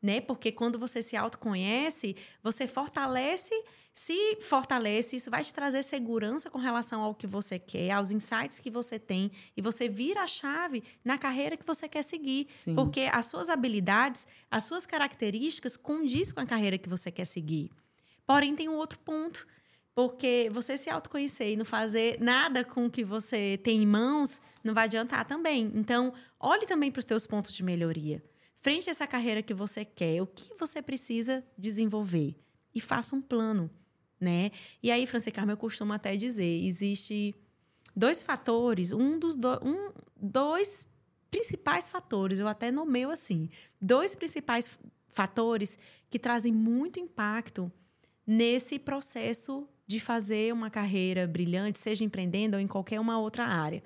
[0.00, 0.22] né?
[0.22, 3.54] Porque quando você se autoconhece, você fortalece,
[3.92, 8.58] se fortalece, isso vai te trazer segurança com relação ao que você quer, aos insights
[8.58, 12.74] que você tem, e você vira a chave na carreira que você quer seguir, Sim.
[12.74, 17.70] porque as suas habilidades, as suas características condiz com a carreira que você quer seguir.
[18.26, 19.46] Porém, tem um outro ponto.
[19.94, 24.40] Porque você se autoconhecer e não fazer nada com o que você tem em mãos
[24.62, 25.70] não vai adiantar também.
[25.74, 28.22] Então, olhe também para os seus pontos de melhoria.
[28.54, 32.36] Frente a essa carreira que você quer, o que você precisa desenvolver?
[32.74, 33.70] E faça um plano,
[34.20, 34.50] né?
[34.82, 37.34] E aí, Franci Carmen, eu costumo até dizer, existe
[37.94, 40.86] dois fatores, um dos do, um, dois
[41.30, 43.48] principais fatores, eu até nomeio assim,
[43.80, 47.70] dois principais fatores que trazem muito impacto
[48.26, 53.82] nesse processo de fazer uma carreira brilhante, seja empreendendo ou em qualquer uma outra área.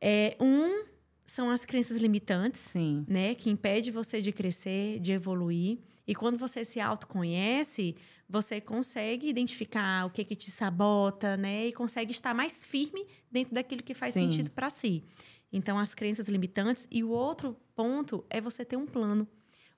[0.00, 0.86] É, um
[1.26, 3.04] são as crenças limitantes, Sim.
[3.06, 5.78] né, que impede você de crescer, de evoluir.
[6.06, 7.94] E quando você se autoconhece,
[8.26, 13.54] você consegue identificar o que que te sabota, né, e consegue estar mais firme dentro
[13.54, 14.30] daquilo que faz Sim.
[14.30, 15.04] sentido para si.
[15.52, 19.28] Então, as crenças limitantes e o outro ponto é você ter um plano.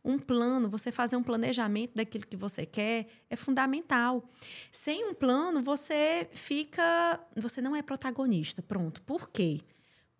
[0.04, 4.24] Um plano, você fazer um planejamento daquilo que você quer é fundamental.
[4.72, 8.62] Sem um plano, você fica, você não é protagonista.
[8.62, 9.02] Pronto.
[9.02, 9.60] Por quê?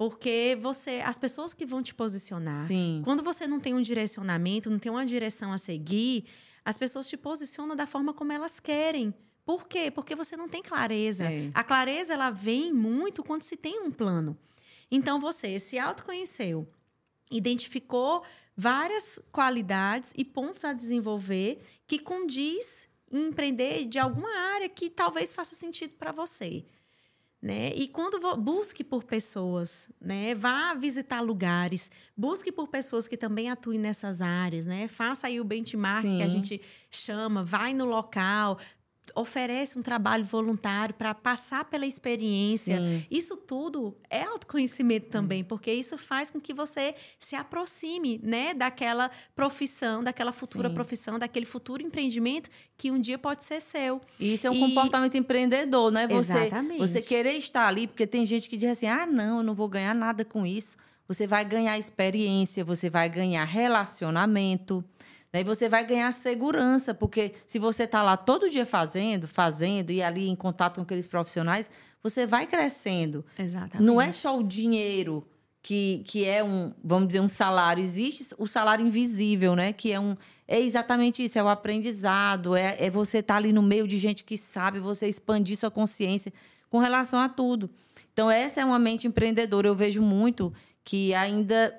[0.00, 3.02] Porque você, as pessoas que vão te posicionar, Sim.
[3.04, 6.24] quando você não tem um direcionamento, não tem uma direção a seguir,
[6.64, 9.12] as pessoas te posicionam da forma como elas querem.
[9.44, 9.90] Por quê?
[9.90, 11.30] Porque você não tem clareza.
[11.30, 11.50] É.
[11.52, 14.38] A clareza ela vem muito quando se tem um plano.
[14.90, 16.66] Então você se autoconheceu,
[17.30, 18.22] identificou
[18.56, 25.34] várias qualidades e pontos a desenvolver que condiz em empreender de alguma área que talvez
[25.34, 26.64] faça sentido para você.
[27.42, 27.72] Né?
[27.74, 30.34] E quando busque por pessoas, né?
[30.34, 34.86] Vá visitar lugares, busque por pessoas que também atuem nessas áreas, né?
[34.88, 36.42] Faça aí o benchmark que a Sim.
[36.42, 36.60] gente
[36.90, 38.58] chama, vai no local,
[39.14, 42.78] oferece um trabalho voluntário para passar pela experiência.
[42.78, 43.04] Sim.
[43.10, 49.10] Isso tudo é autoconhecimento também, porque isso faz com que você se aproxime, né, daquela
[49.34, 50.74] profissão, daquela futura Sim.
[50.74, 54.00] profissão, daquele futuro empreendimento que um dia pode ser seu.
[54.18, 56.06] E Isso é um E- comportamento empreendedor, né?
[56.08, 56.78] Você, Exatamente.
[56.78, 59.68] você querer estar ali, porque tem gente que diz assim: ah, não, eu não vou
[59.68, 60.76] ganhar nada com isso.
[61.08, 64.84] Você vai ganhar experiência, você vai ganhar relacionamento,
[65.32, 65.40] né?
[65.40, 70.02] E você vai ganhar segurança, porque se você está lá todo dia fazendo, fazendo, e
[70.02, 71.70] ali em contato com aqueles profissionais,
[72.02, 73.24] você vai crescendo.
[73.38, 73.86] Exatamente.
[73.86, 75.26] Não é só o dinheiro
[75.62, 77.82] que, que é um, vamos dizer, um salário.
[77.82, 79.72] Existe o salário invisível, né?
[79.72, 80.16] Que é um.
[80.48, 84.24] É exatamente isso, é o aprendizado, é, é você estar ali no meio de gente
[84.24, 86.32] que sabe, você expandir sua consciência
[86.68, 87.70] com relação a tudo.
[88.12, 89.68] Então, essa é uma mente empreendedora.
[89.68, 90.52] Eu vejo muito
[90.84, 91.72] que ainda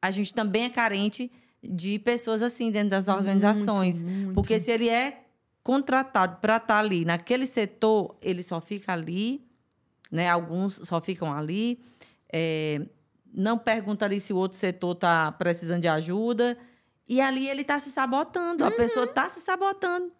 [0.00, 1.30] a gente também é carente
[1.68, 4.02] de pessoas assim dentro das organizações.
[4.02, 4.34] muito.
[4.34, 5.22] Porque se ele é
[5.62, 9.46] contratado para estar ali naquele setor, ele só fica ali,
[10.10, 10.28] né?
[10.28, 11.80] Alguns só ficam ali,
[12.32, 12.82] é,
[13.32, 16.56] não pergunta ali se o outro setor está precisando de ajuda.
[17.08, 20.10] E ali ele está se sabotando, a pessoa está se sabotando.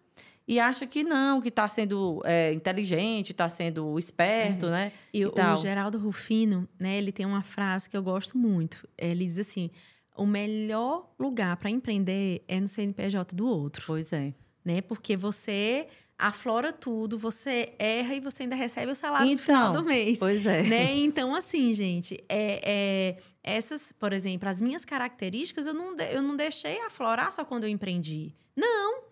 [0.47, 4.91] E acha que não, que está sendo é, inteligente, está sendo esperto, né?
[5.11, 5.55] E, E o, tal.
[5.55, 8.87] o Geraldo Rufino, né, ele tem uma frase que eu gosto muito.
[8.95, 9.71] Ele diz assim:
[10.15, 14.33] o melhor lugar para empreender é no CNPJ do outro, Pois é.
[14.63, 14.81] né?
[14.81, 15.87] Porque você
[16.17, 20.17] aflora tudo, você erra e você ainda recebe o salário no final Então, do mês.
[20.17, 20.63] Pois é.
[20.63, 20.95] Né?
[20.99, 26.21] Então, assim, gente, é, é, essas, por exemplo, as minhas características eu não, de- eu
[26.21, 28.33] não deixei aflorar só quando eu empreendi.
[28.55, 29.03] Não,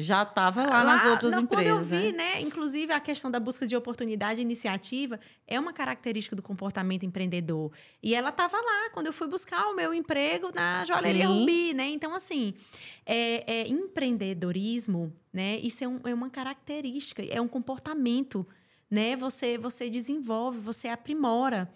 [0.00, 1.66] Já estava lá, nas outras não, empresas.
[1.68, 2.34] Quando eu vi, né?
[2.34, 2.40] né?
[2.40, 7.72] Inclusive, a questão da busca de oportunidade e iniciativa é uma característica do comportamento empreendedor.
[8.02, 11.40] E ela estava lá quando eu fui buscar o meu emprego na joalheria Sim.
[11.40, 11.88] Rubi, né?
[11.88, 12.54] Então, assim,
[13.06, 15.58] é, é empreendedorismo, né?
[15.58, 18.46] Isso é, um- é uma característica, é um comportamento,
[18.90, 19.16] né?
[19.16, 21.72] Você, você desenvolve, você aprimora.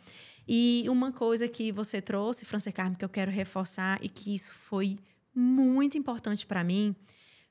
[0.46, 4.52] E uma coisa que você trouxe, França Carmen, que eu quero reforçar e que isso
[4.54, 4.98] foi
[5.34, 6.94] muito importante para mim,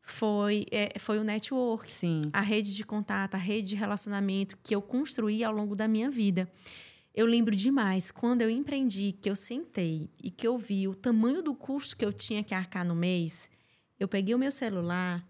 [0.06, 2.22] foi, é, foi o network Sim.
[2.34, 6.12] a rede de contato, a rede de relacionamento que eu construí ao longo da minha
[6.12, 6.52] vida.
[7.16, 11.42] Eu lembro demais quando eu empreendi, que eu sentei e que eu vi o tamanho
[11.42, 13.50] do custo que eu tinha que arcar no mês.
[13.98, 15.26] Eu peguei o meu celular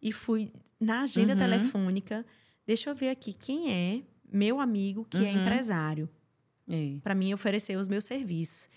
[0.00, 0.50] e fui
[0.80, 1.38] na agenda Uhum.
[1.38, 2.26] telefônica.
[2.66, 5.42] Deixa eu ver aqui quem é meu amigo que é Uhum.
[5.42, 6.08] empresário
[6.68, 6.96] É.
[7.04, 8.68] para mim oferecer os meus serviços.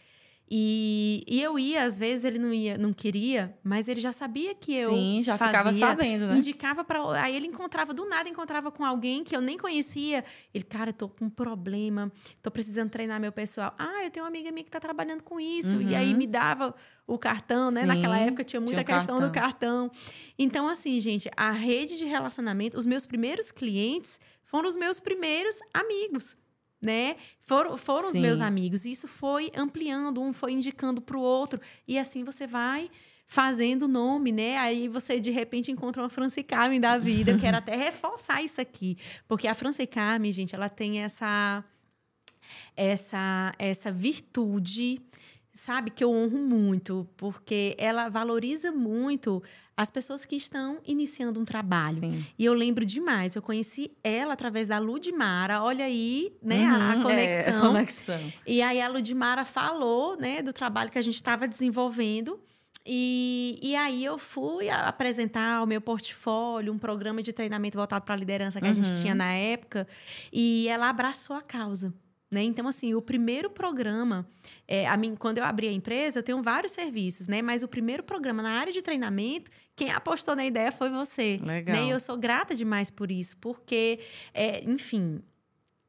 [0.50, 4.54] E, e eu ia, às vezes ele não ia, não queria, mas ele já sabia
[4.54, 6.38] que eu Sim, já fazia, ficava sabendo, né?
[6.38, 10.24] Indicava para, aí ele encontrava do nada, encontrava com alguém que eu nem conhecia.
[10.54, 12.12] Ele, cara, eu tô com um problema,
[12.44, 13.74] tô precisando treinar meu pessoal.
[13.78, 15.82] Ah, eu tenho uma amiga minha que tá trabalhando com isso.
[15.82, 16.76] E aí me dava
[17.08, 17.82] o cartão, né?
[17.82, 17.88] Uhum.
[17.88, 19.90] Sim, Naquela época tinha muita tinha questão do cartão.
[20.38, 25.60] Então, assim, gente, a rede de relacionamento, os meus primeiros clientes foram os meus primeiros
[25.74, 26.38] amigos.
[26.82, 27.16] Né?
[27.42, 28.86] Foram, foram os meus amigos.
[28.86, 31.60] Isso foi ampliando, um foi indicando para o outro.
[31.88, 32.90] E assim você vai
[33.26, 34.58] fazendo nome, né?
[34.58, 37.32] Aí você de repente encontra uma Franci Carmen da vida.
[37.32, 38.98] Eu quero até reforçar isso aqui,
[39.28, 41.64] porque a Franci Carmen, gente, ela tem essa
[42.76, 45.02] essa essa virtude,
[45.58, 49.42] sabe, que eu honro muito, porque ela valoriza muito
[49.78, 52.00] as pessoas que estão iniciando um trabalho.
[52.00, 52.26] Sim.
[52.38, 56.96] E eu lembro demais, eu conheci ela através da Ludmara, olha aí, né, a- a,
[56.98, 57.54] Uhum, conexão.
[57.54, 58.34] É, a conexão.
[58.46, 62.38] E aí a Ludmara falou, né, do trabalho que a gente estava desenvolvendo.
[62.86, 68.06] E, e aí eu fui a- apresentar o meu portfólio, um programa de treinamento voltado
[68.06, 69.02] para a liderança que a gente Uhum.
[69.02, 69.88] tinha na época.
[70.32, 71.94] E ela abraçou a causa.
[72.32, 72.44] Né?
[72.44, 74.28] Então, assim, o primeiro programa,
[74.68, 77.42] é, a mim, quando eu abri a empresa, eu tenho vários serviços, né?
[77.42, 81.40] Mas o primeiro programa na área de treinamento, quem apostou na ideia foi você.
[81.42, 81.76] Legal.
[81.76, 81.86] Né?
[81.86, 84.00] E eu sou grata demais por isso, porque,
[84.34, 85.22] é, enfim,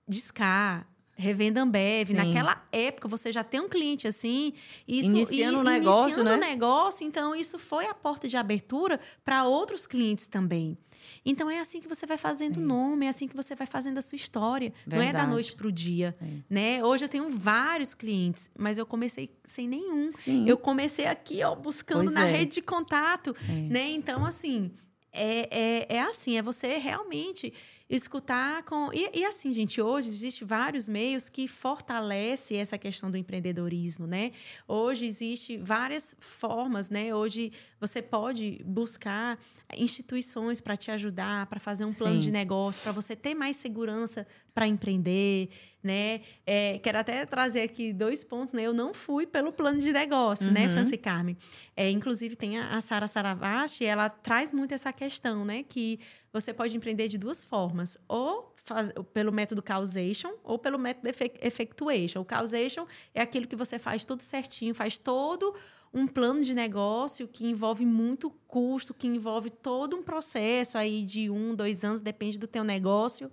[0.08, 0.86] Discar,
[1.18, 2.14] Revenda Ambev, Sim.
[2.14, 4.52] naquela época você já tem um cliente assim,
[4.86, 6.48] isso Iniciando um negócio, iniciando né?
[6.48, 10.76] negócio, então isso foi a porta de abertura para outros clientes também.
[11.24, 14.02] Então é assim que você vai fazendo nome, é assim que você vai fazendo a
[14.02, 14.72] sua história.
[14.86, 15.30] Não é da Verdade.
[15.30, 16.26] noite para o dia, É.
[16.50, 16.84] né?
[16.84, 20.10] Hoje eu tenho vários clientes, mas eu comecei sem nenhum.
[20.12, 20.46] Sim.
[20.46, 22.32] Eu comecei aqui, ó, buscando Pois na é.
[22.32, 23.34] rede de contato,
[23.70, 23.88] né?
[23.90, 24.70] Então, assim,
[25.12, 25.48] é,
[25.90, 27.52] é, é assim, é você realmente
[27.88, 28.92] escutar com...
[28.92, 34.32] E, e assim, gente, hoje existe vários meios que fortalecem essa questão do empreendedorismo, né?
[34.66, 37.14] Hoje existe várias formas, né?
[37.14, 39.38] Hoje você pode buscar
[39.76, 42.20] instituições para te ajudar, para fazer um plano Sim.
[42.20, 45.50] de negócio, para você ter mais segurança para empreender,
[45.82, 46.22] né?
[46.46, 48.62] É, quero até trazer aqui dois pontos, né?
[48.62, 51.36] Eu não fui pelo plano de negócio, né, Franci Carmen?
[51.76, 55.62] É, inclusive, tem a, a Sara Saravashi, ela traz muito essa questão, né?
[55.62, 56.00] Que
[56.40, 57.96] você pode empreender de duas formas.
[58.08, 62.20] Ou faz- pelo método causation ou pelo método effe- effectuation.
[62.20, 62.84] O causation
[63.14, 65.54] é aquilo que você faz tudo certinho, faz todo
[65.94, 71.30] um plano de negócio que envolve muito custo, que envolve todo um processo aí de
[71.30, 73.30] um, dois anos, depende do teu negócio.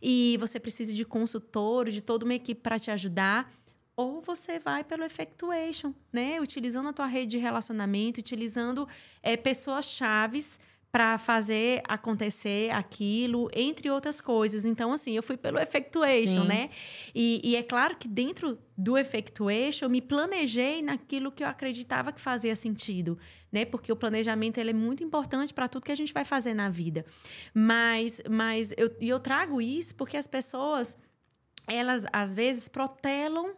[0.00, 3.50] E você precisa de consultor, de toda uma equipe para te ajudar.
[3.96, 6.40] Ou você vai pelo effectuation, né?
[6.40, 8.86] Utilizando a tua rede de relacionamento, utilizando
[9.22, 10.58] eh, pessoas chaves
[10.94, 14.64] para fazer acontecer aquilo, entre outras coisas.
[14.64, 16.46] Então, assim, eu fui pelo effectuation, Sim.
[16.46, 16.70] né?
[17.12, 22.12] E, e é claro que dentro do effectuation, eu me planejei naquilo que eu acreditava
[22.12, 23.18] que fazia sentido,
[23.50, 23.64] né?
[23.64, 26.68] Porque o planejamento ele é muito importante para tudo que a gente vai fazer na
[26.68, 27.04] vida.
[27.52, 30.96] Mas, mas eu, e eu trago isso porque as pessoas,
[31.66, 33.56] elas às vezes protelam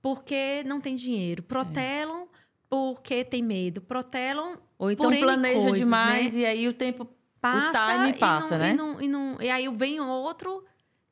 [0.00, 2.28] porque não tem dinheiro, protelam
[2.72, 6.40] porque tem medo, protelam Ou então por planeja coisas, demais né?
[6.40, 7.06] e aí o tempo
[7.38, 8.70] passa, time e passa, não- né?
[8.70, 10.64] E, não- e não- e aí vem outro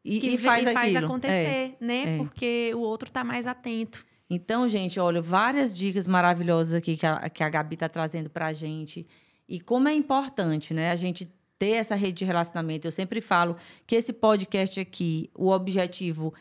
[0.02, 1.02] E, que e faz, e faz aquilo.
[1.02, 1.04] É.
[1.04, 2.14] acontecer, né?
[2.14, 2.16] é.
[2.16, 4.06] Porque o outro tá mais atento.
[4.30, 8.46] Então, gente, olha, várias dicas maravilhosas aqui que a, que a Gabi está trazendo para
[8.46, 9.06] a gente.
[9.46, 12.86] E como é importante, né, a gente ter essa rede de relacionamento.
[12.88, 13.54] Eu sempre falo
[13.86, 16.40] que esse podcast aqui, o objetivo é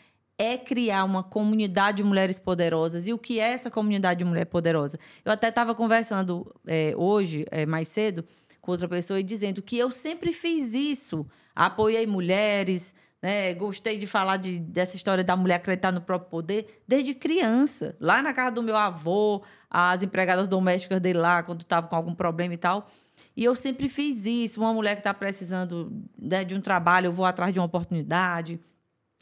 [0.58, 3.08] criar uma comunidade de mulheres poderosas.
[3.08, 4.98] E o que é essa comunidade de mulher poderosa?
[5.26, 8.24] Eu até estava conversando é, hoje, é, mais cedo,
[8.62, 11.28] com outra pessoa e dizendo que eu sempre fiz isso.
[11.54, 13.54] Apoiei mulheres, né?
[13.54, 17.98] Gostei de falar de, dessa história da mulher acreditar no próprio poder desde criança.
[18.00, 22.16] Lá na casa do meu avô, as empregadas domésticas dele lá, quando estava com algum
[22.16, 22.88] problema e tal.
[23.36, 24.62] E eu sempre fiz isso.
[24.62, 28.60] Uma mulher que está precisando né, de um trabalho, eu vou atrás de uma oportunidade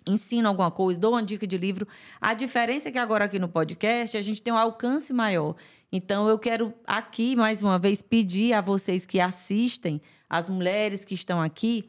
[0.08, 1.88] ensino alguma coisa, dou uma dica de livro.
[2.20, 5.56] A diferença é que agora aqui no podcast a gente tem um alcance maior.
[5.92, 11.14] Então eu quero aqui mais uma vez pedir a vocês que assistem, as mulheres que
[11.14, 11.86] estão aqui,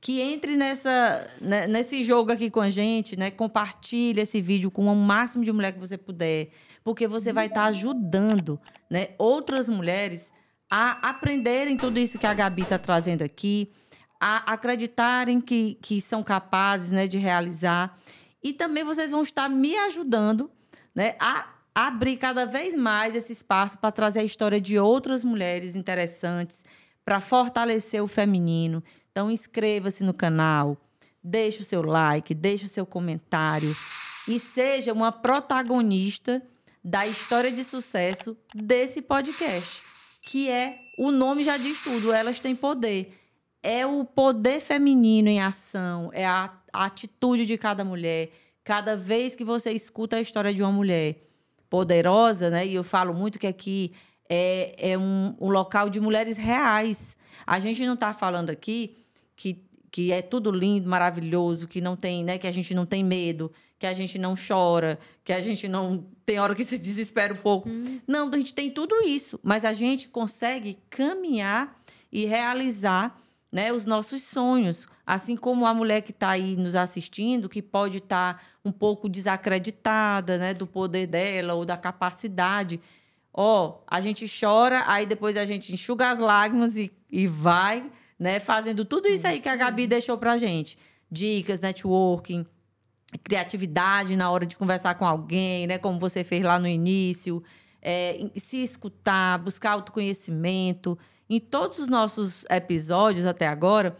[0.00, 3.30] que entre nessa né, nesse jogo aqui com a gente, né?
[3.30, 6.50] Compartilhe esse vídeo com o máximo de mulher que você puder,
[6.84, 8.60] porque você vai estar ajudando,
[8.90, 10.32] né, outras mulheres
[10.70, 13.70] a aprenderem tudo isso que a Gabi está trazendo aqui,
[14.20, 17.96] a acreditarem que, que são capazes né, de realizar.
[18.42, 20.50] E também vocês vão estar me ajudando
[20.94, 25.76] né, a abrir cada vez mais esse espaço para trazer a história de outras mulheres
[25.76, 26.64] interessantes,
[27.04, 28.82] para fortalecer o feminino.
[29.12, 30.76] Então, inscreva-se no canal,
[31.22, 33.74] deixe o seu like, deixe o seu comentário
[34.26, 36.42] e seja uma protagonista
[36.84, 39.82] da história de sucesso desse podcast,
[40.22, 43.17] que é o nome já diz tudo, elas têm poder
[43.68, 48.30] é o poder feminino em ação, é a, a atitude de cada mulher.
[48.64, 51.16] Cada vez que você escuta a história de uma mulher
[51.68, 52.66] poderosa, né?
[52.66, 53.92] E eu falo muito que aqui
[54.26, 57.18] é, é um, um local de mulheres reais.
[57.46, 58.96] A gente não está falando aqui
[59.36, 62.38] que, que é tudo lindo, maravilhoso, que não tem, né?
[62.38, 66.06] Que a gente não tem medo, que a gente não chora, que a gente não
[66.24, 67.68] tem hora que se desespera um pouco.
[68.06, 71.78] Não, a gente tem tudo isso, mas a gente consegue caminhar
[72.10, 73.14] e realizar
[73.50, 74.86] né, os nossos sonhos.
[75.06, 80.36] Assim como a mulher que está aí nos assistindo, que pode estar um pouco desacreditada
[80.38, 82.80] né, do poder dela ou da capacidade.
[83.32, 88.38] Ó, a gente chora, aí depois a gente enxuga as lágrimas e, e vai né,
[88.40, 90.76] fazendo tudo isso aí que a Gabi deixou pra gente.
[91.10, 92.44] Dicas, networking,
[93.22, 95.78] criatividade na hora de conversar com alguém, né?
[95.78, 97.42] Como você fez lá no início.
[97.80, 100.98] É, se escutar, buscar autoconhecimento.
[101.28, 103.96] Em todos os nossos episódios até agora,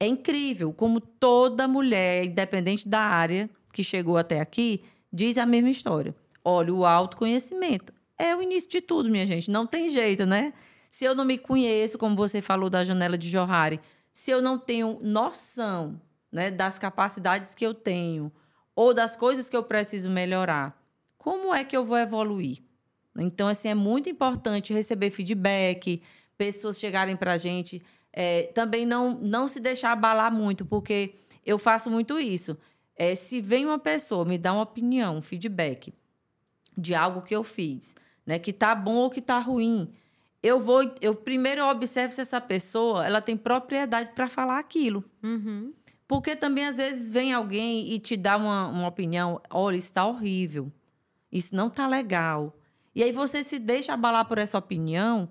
[0.00, 5.70] é incrível como toda mulher, independente da área que chegou até aqui, diz a mesma
[5.70, 6.14] história.
[6.44, 9.50] Olha, o autoconhecimento é o início de tudo, minha gente.
[9.50, 10.52] Não tem jeito, né?
[10.90, 13.80] Se eu não me conheço, como você falou da janela de Johari,
[14.12, 16.00] se eu não tenho noção
[16.30, 18.32] né, das capacidades que eu tenho
[18.74, 20.78] ou das coisas que eu preciso melhorar,
[21.16, 22.62] como é que eu vou evoluir?
[23.18, 26.02] Então, assim, é muito importante receber feedback,
[26.36, 27.82] pessoas chegarem para a gente.
[28.12, 31.14] É, também não, não se deixar abalar muito, porque
[31.44, 32.56] eu faço muito isso.
[32.96, 35.92] É, se vem uma pessoa me dar uma opinião, um feedback
[36.76, 37.94] de algo que eu fiz,
[38.26, 39.92] né, que tá bom ou que tá ruim,
[40.42, 45.04] eu vou, eu primeiro observo se essa pessoa ela tem propriedade para falar aquilo.
[45.22, 45.72] Uhum.
[46.06, 50.04] Porque também, às vezes, vem alguém e te dá uma, uma opinião: olha, isso está
[50.04, 50.70] horrível,
[51.30, 52.54] isso não está legal.
[52.94, 55.30] E aí você se deixa abalar por essa opinião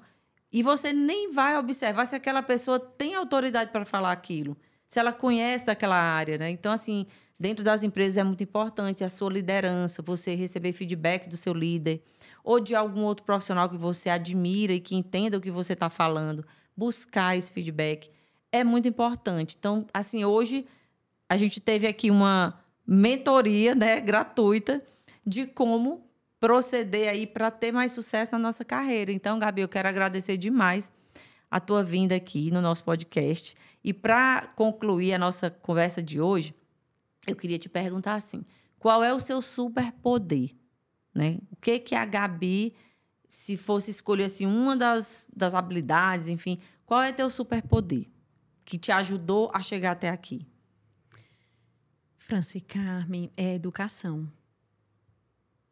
[0.52, 5.14] e você nem vai observar se aquela pessoa tem autoridade para falar aquilo, se ela
[5.14, 6.50] conhece aquela área, né?
[6.50, 7.06] Então, assim,
[7.40, 12.04] dentro das empresas é muito importante a sua liderança, você receber feedback do seu líder
[12.44, 15.90] ou de algum outro profissional que você admira e que entenda o que você está
[15.90, 16.46] falando,
[16.76, 18.12] buscar esse feedback
[18.52, 19.56] é muito importante.
[19.58, 20.66] Então, assim, hoje
[21.30, 24.84] a gente teve aqui uma mentoria, né, gratuita
[25.26, 26.06] de como
[26.42, 29.12] proceder aí para ter mais sucesso na nossa carreira.
[29.12, 30.92] Então, Gabi, eu quero agradecer demais
[31.52, 33.56] a tua vinda aqui no nosso podcast.
[33.84, 36.56] E para concluir a nossa conversa de hoje,
[37.28, 38.44] eu queria te perguntar assim:
[38.80, 40.56] qual é o seu superpoder?
[41.14, 41.38] Né?
[41.52, 42.74] O que que a Gabi,
[43.30, 48.08] se fosse escolher assim, uma das, das habilidades, enfim, qual é teu superpoder
[48.66, 50.48] que te ajudou a chegar até aqui?
[52.18, 54.28] Franci Carmen, é educação.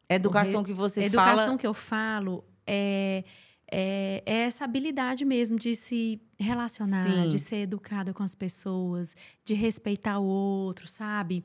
[0.10, 1.58] Educação que você educação fala.
[1.58, 3.24] que eu falo é,
[3.72, 7.30] é, é essa habilidade mesmo de se relacionar, Sim.
[7.30, 11.44] de ser educada com as pessoas, de respeitar o outro, sabe?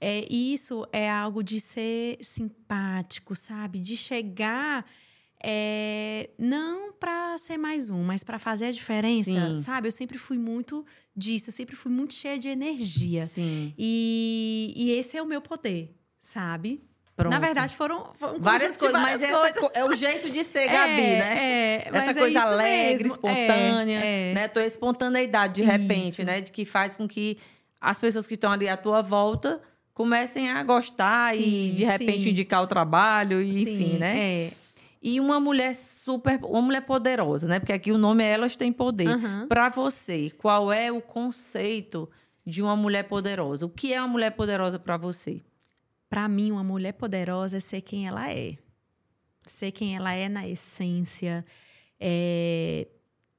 [0.00, 3.78] É, isso é algo de ser simpático, sabe?
[3.78, 4.86] De chegar
[5.42, 9.56] é, não para ser mais um, mas para fazer a diferença, Sim.
[9.56, 9.88] sabe?
[9.88, 10.84] Eu sempre fui muito
[11.16, 13.26] disso, eu sempre fui muito cheia de energia.
[13.26, 13.72] Sim.
[13.76, 16.82] E, e esse é o meu poder, sabe?
[17.18, 17.32] Pronto.
[17.32, 19.58] Na verdade, foram, foram Várias coisas, mas várias essa coisas.
[19.60, 21.36] co- é o jeito de ser, Gabi, É, né?
[21.84, 23.06] é, mas Essa é coisa isso alegre, mesmo.
[23.08, 24.34] espontânea, É, é.
[24.34, 24.48] né?
[24.48, 26.24] Tua espontaneidade, de repente, Isso.
[26.24, 26.40] né?
[26.40, 27.36] De que faz com que
[27.80, 29.60] as pessoas que estão ali à tua volta
[29.92, 32.30] comecem a gostar e, Sim, de repente, sim.
[32.30, 34.16] indicar o trabalho, e, Sim, enfim, né?
[34.16, 34.50] É.
[35.02, 37.58] E uma mulher super, uma mulher poderosa, né?
[37.58, 39.08] Porque aqui o nome é Elas Têm Poder.
[39.08, 39.46] Aham.
[39.48, 42.08] Pra você, qual é o conceito
[42.46, 43.66] de uma mulher poderosa?
[43.66, 45.40] O que é uma mulher poderosa pra você?
[46.08, 48.56] Para mim, uma mulher poderosa é ser quem ela é.
[49.46, 51.44] Ser quem ela é na essência.
[52.00, 52.86] É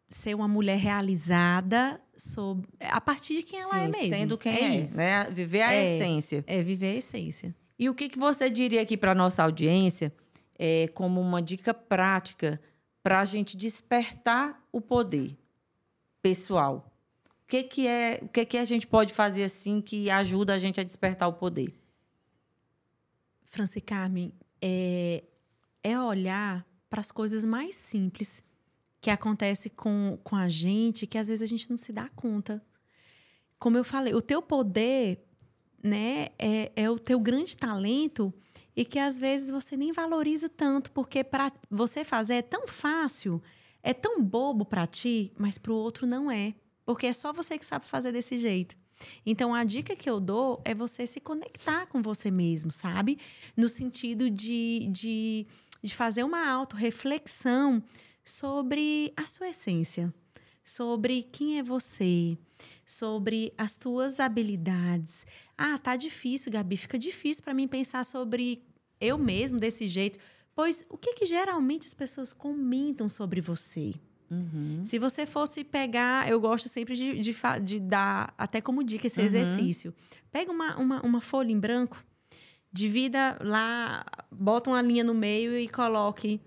[0.06, 4.16] ser uma mulher realizada sob, a partir de quem ela é Sim, mesmo.
[4.16, 4.98] sendo quem é, isso.
[4.98, 5.30] né?
[5.30, 5.96] Viver a É.
[5.98, 6.44] essência.
[6.48, 7.56] É viver a essência.
[7.78, 10.12] E o que, que você diria aqui para nossa audiência
[10.58, 12.60] é, como uma dica prática
[13.04, 15.38] para a gente despertar o poder
[16.24, 16.92] pessoal?
[17.44, 20.60] O que, que é, o que, que a gente pode fazer assim que ajuda a
[20.60, 21.79] gente a despertar o poder?
[23.50, 24.32] Franci Carmen,
[24.62, 25.24] é,
[25.84, 28.44] é olhar para as coisas mais simples
[29.02, 32.64] que acontecem com, com a gente, que às vezes a gente não se dá conta.
[33.58, 35.26] Como eu falei, o teu poder
[35.84, 38.32] né, é, é o teu grande talento
[38.76, 43.42] e que às vezes você nem valoriza tanto, porque para você fazer é tão fácil,
[43.82, 46.54] é tão bobo para ti, mas para o outro não é.
[46.86, 48.78] Porque é só você que sabe fazer desse jeito.
[49.26, 53.18] Então, a dica que eu dou é você se conectar com você mesmo, sabe?
[53.56, 55.48] No sentido de, de,
[55.84, 57.84] de fazer uma autorreflexão
[58.24, 60.14] sobre a sua essência,
[60.64, 62.38] sobre quem é você,
[62.86, 65.26] sobre as tuas habilidades.
[65.58, 68.64] Ah, tá difícil, Gabi, fica difícil para mim pensar sobre
[69.00, 70.20] eu mesmo desse jeito.
[70.54, 73.94] Pois o que, que geralmente as pessoas comentam sobre você?
[74.84, 79.22] Se você fosse pegar, eu gosto sempre de, de, de dar até como dica esse
[79.22, 79.94] exercício.
[80.32, 82.04] Pega uma, uma, uma folha em branco,
[82.72, 86.40] divida lá, bota uma linha no meio e coloque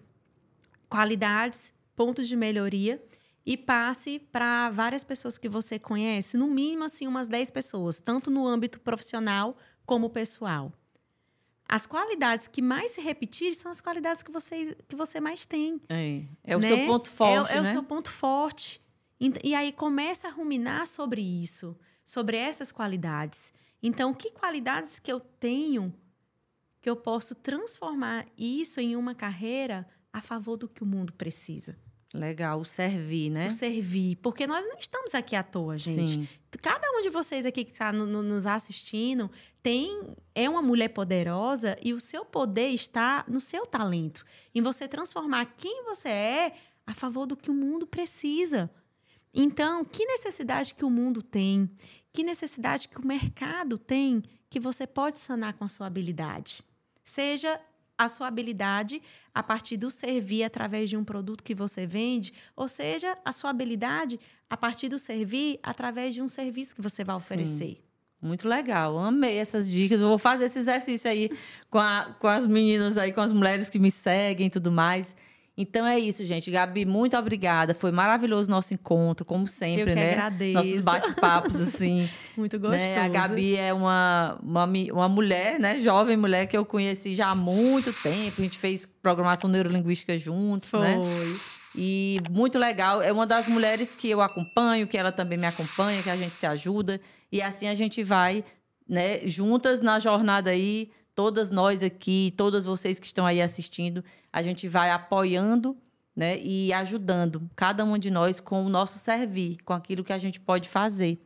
[0.88, 3.02] qualidades, pontos de melhoria
[3.44, 8.30] e passe para várias pessoas que você conhece, no mínimo assim umas 10 pessoas, tanto
[8.30, 10.72] no âmbito profissional como pessoal.
[11.74, 15.80] As qualidades que mais se repetirem são as qualidades que você, que você mais tem
[15.88, 16.68] É, é o né?
[16.68, 17.62] seu ponto forte, É, é né?
[17.62, 18.80] o seu ponto forte.
[19.18, 23.52] Ent- E aí começa a ruminar sobre isso, sobre essas qualidades.
[23.82, 25.94] Então, que qualidades que eu tenho
[26.80, 31.78] que eu posso transformar isso em uma carreira a favor do que o mundo precisa?
[32.14, 33.46] Legal, o servir, né?
[33.46, 34.16] O servir.
[34.16, 36.12] Porque nós não estamos aqui à toa, gente.
[36.12, 36.28] Sim.
[36.60, 39.30] Cada um de vocês aqui que está nos assistindo
[39.62, 44.24] tem é uma mulher poderosa e o seu poder está no seu talento.
[44.54, 46.52] Em você transformar quem você é
[46.86, 48.70] a favor do que o mundo precisa.
[49.32, 51.70] Então, que necessidade que o mundo tem?
[52.12, 56.62] Que necessidade que o mercado tem que você pode sanar com a sua habilidade?
[57.02, 57.58] Seja
[57.98, 59.00] a sua habilidade
[59.34, 63.50] a partir do servir através de um produto que você vende, ou seja, a sua
[63.50, 64.18] habilidade
[64.50, 67.82] a partir do servir através de um serviço que você vai oferecer.
[68.20, 70.00] Muito legal, amei essas dicas.
[70.00, 71.28] Eu vou fazer esse exercício aí
[71.68, 75.16] com, a- com as meninas aí, com as mulheres que me seguem e tudo mais.
[75.56, 76.50] Então é isso, gente.
[76.50, 77.74] Gabi, muito obrigada.
[77.74, 80.12] Foi maravilhoso nosso encontro, como sempre, Eu que né?
[80.12, 80.54] agradeço.
[80.54, 82.08] Nossos bate-papos, assim.
[82.36, 82.82] Muito gostoso.
[82.82, 82.98] né?
[83.00, 85.78] A Gabi é uma, uma, uma mulher, né?
[85.80, 88.40] Jovem mulher que eu conheci já há muito tempo.
[88.40, 90.80] A gente fez programação neurolinguística juntos, Foi.
[90.80, 90.96] né?
[91.74, 93.02] E muito legal.
[93.02, 96.34] É uma das mulheres que eu acompanho, que ela também me acompanha, que a gente
[96.34, 96.98] se ajuda.
[97.30, 98.42] E assim a gente vai,
[98.88, 104.40] né, juntas na jornada aí, todas nós aqui, todas vocês que estão aí assistindo, a
[104.40, 105.76] gente vai apoiando,
[106.14, 110.18] né, e ajudando cada uma de nós com o nosso servir, com aquilo que a
[110.18, 111.20] gente pode fazer.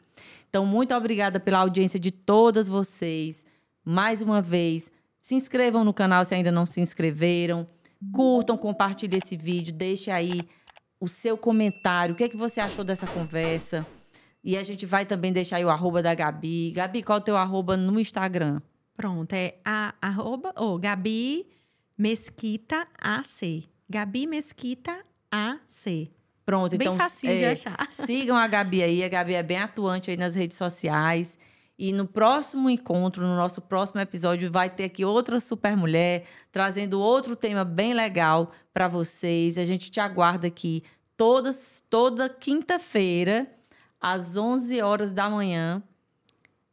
[0.48, 3.44] Então, muito obrigada pela audiência de todas vocês.
[3.84, 4.90] Mais uma vez,
[5.20, 7.66] se inscrevam no canal se ainda não se inscreveram.
[8.12, 10.42] Curtam, compartilhem esse vídeo, deixe aí
[11.00, 12.14] o seu comentário.
[12.14, 13.86] O que, é que você achou dessa conversa?
[14.42, 16.70] E a gente vai também deixar aí o arroba da Gabi.
[16.70, 18.60] Gabi, qual é o teu arroba no Instagram?
[18.96, 21.46] Pronto, é a arroba, ou Gabi
[21.98, 23.64] Mesquita AC.
[23.88, 26.10] Gabi Mesquita AC.
[26.44, 27.76] Pronto, Bem então facinho de achar.
[27.90, 29.02] sigam a Gabi aí.
[29.02, 31.38] A Gabi é bem atuante aí nas redes sociais.
[31.78, 37.00] E no próximo encontro, no nosso próximo episódio, vai ter aqui outra super mulher trazendo
[37.00, 39.58] outro tema bem legal para vocês.
[39.58, 40.82] A gente te aguarda aqui
[41.16, 43.46] todas, toda quinta-feira,
[44.00, 45.82] às 11 horas da manhã,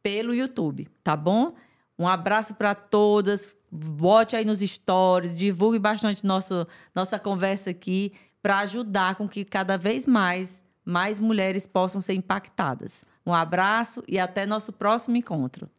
[0.02, 1.54] pelo YouTube, tá bom?
[1.98, 3.56] Um abraço para todas.
[3.70, 9.76] Bote aí nos stories, divulgue bastante nosso, nossa conversa aqui para ajudar com que cada
[9.76, 13.04] vez mais mais mulheres possam ser impactadas.
[13.26, 15.70] Um abraço e até nosso próximo encontro.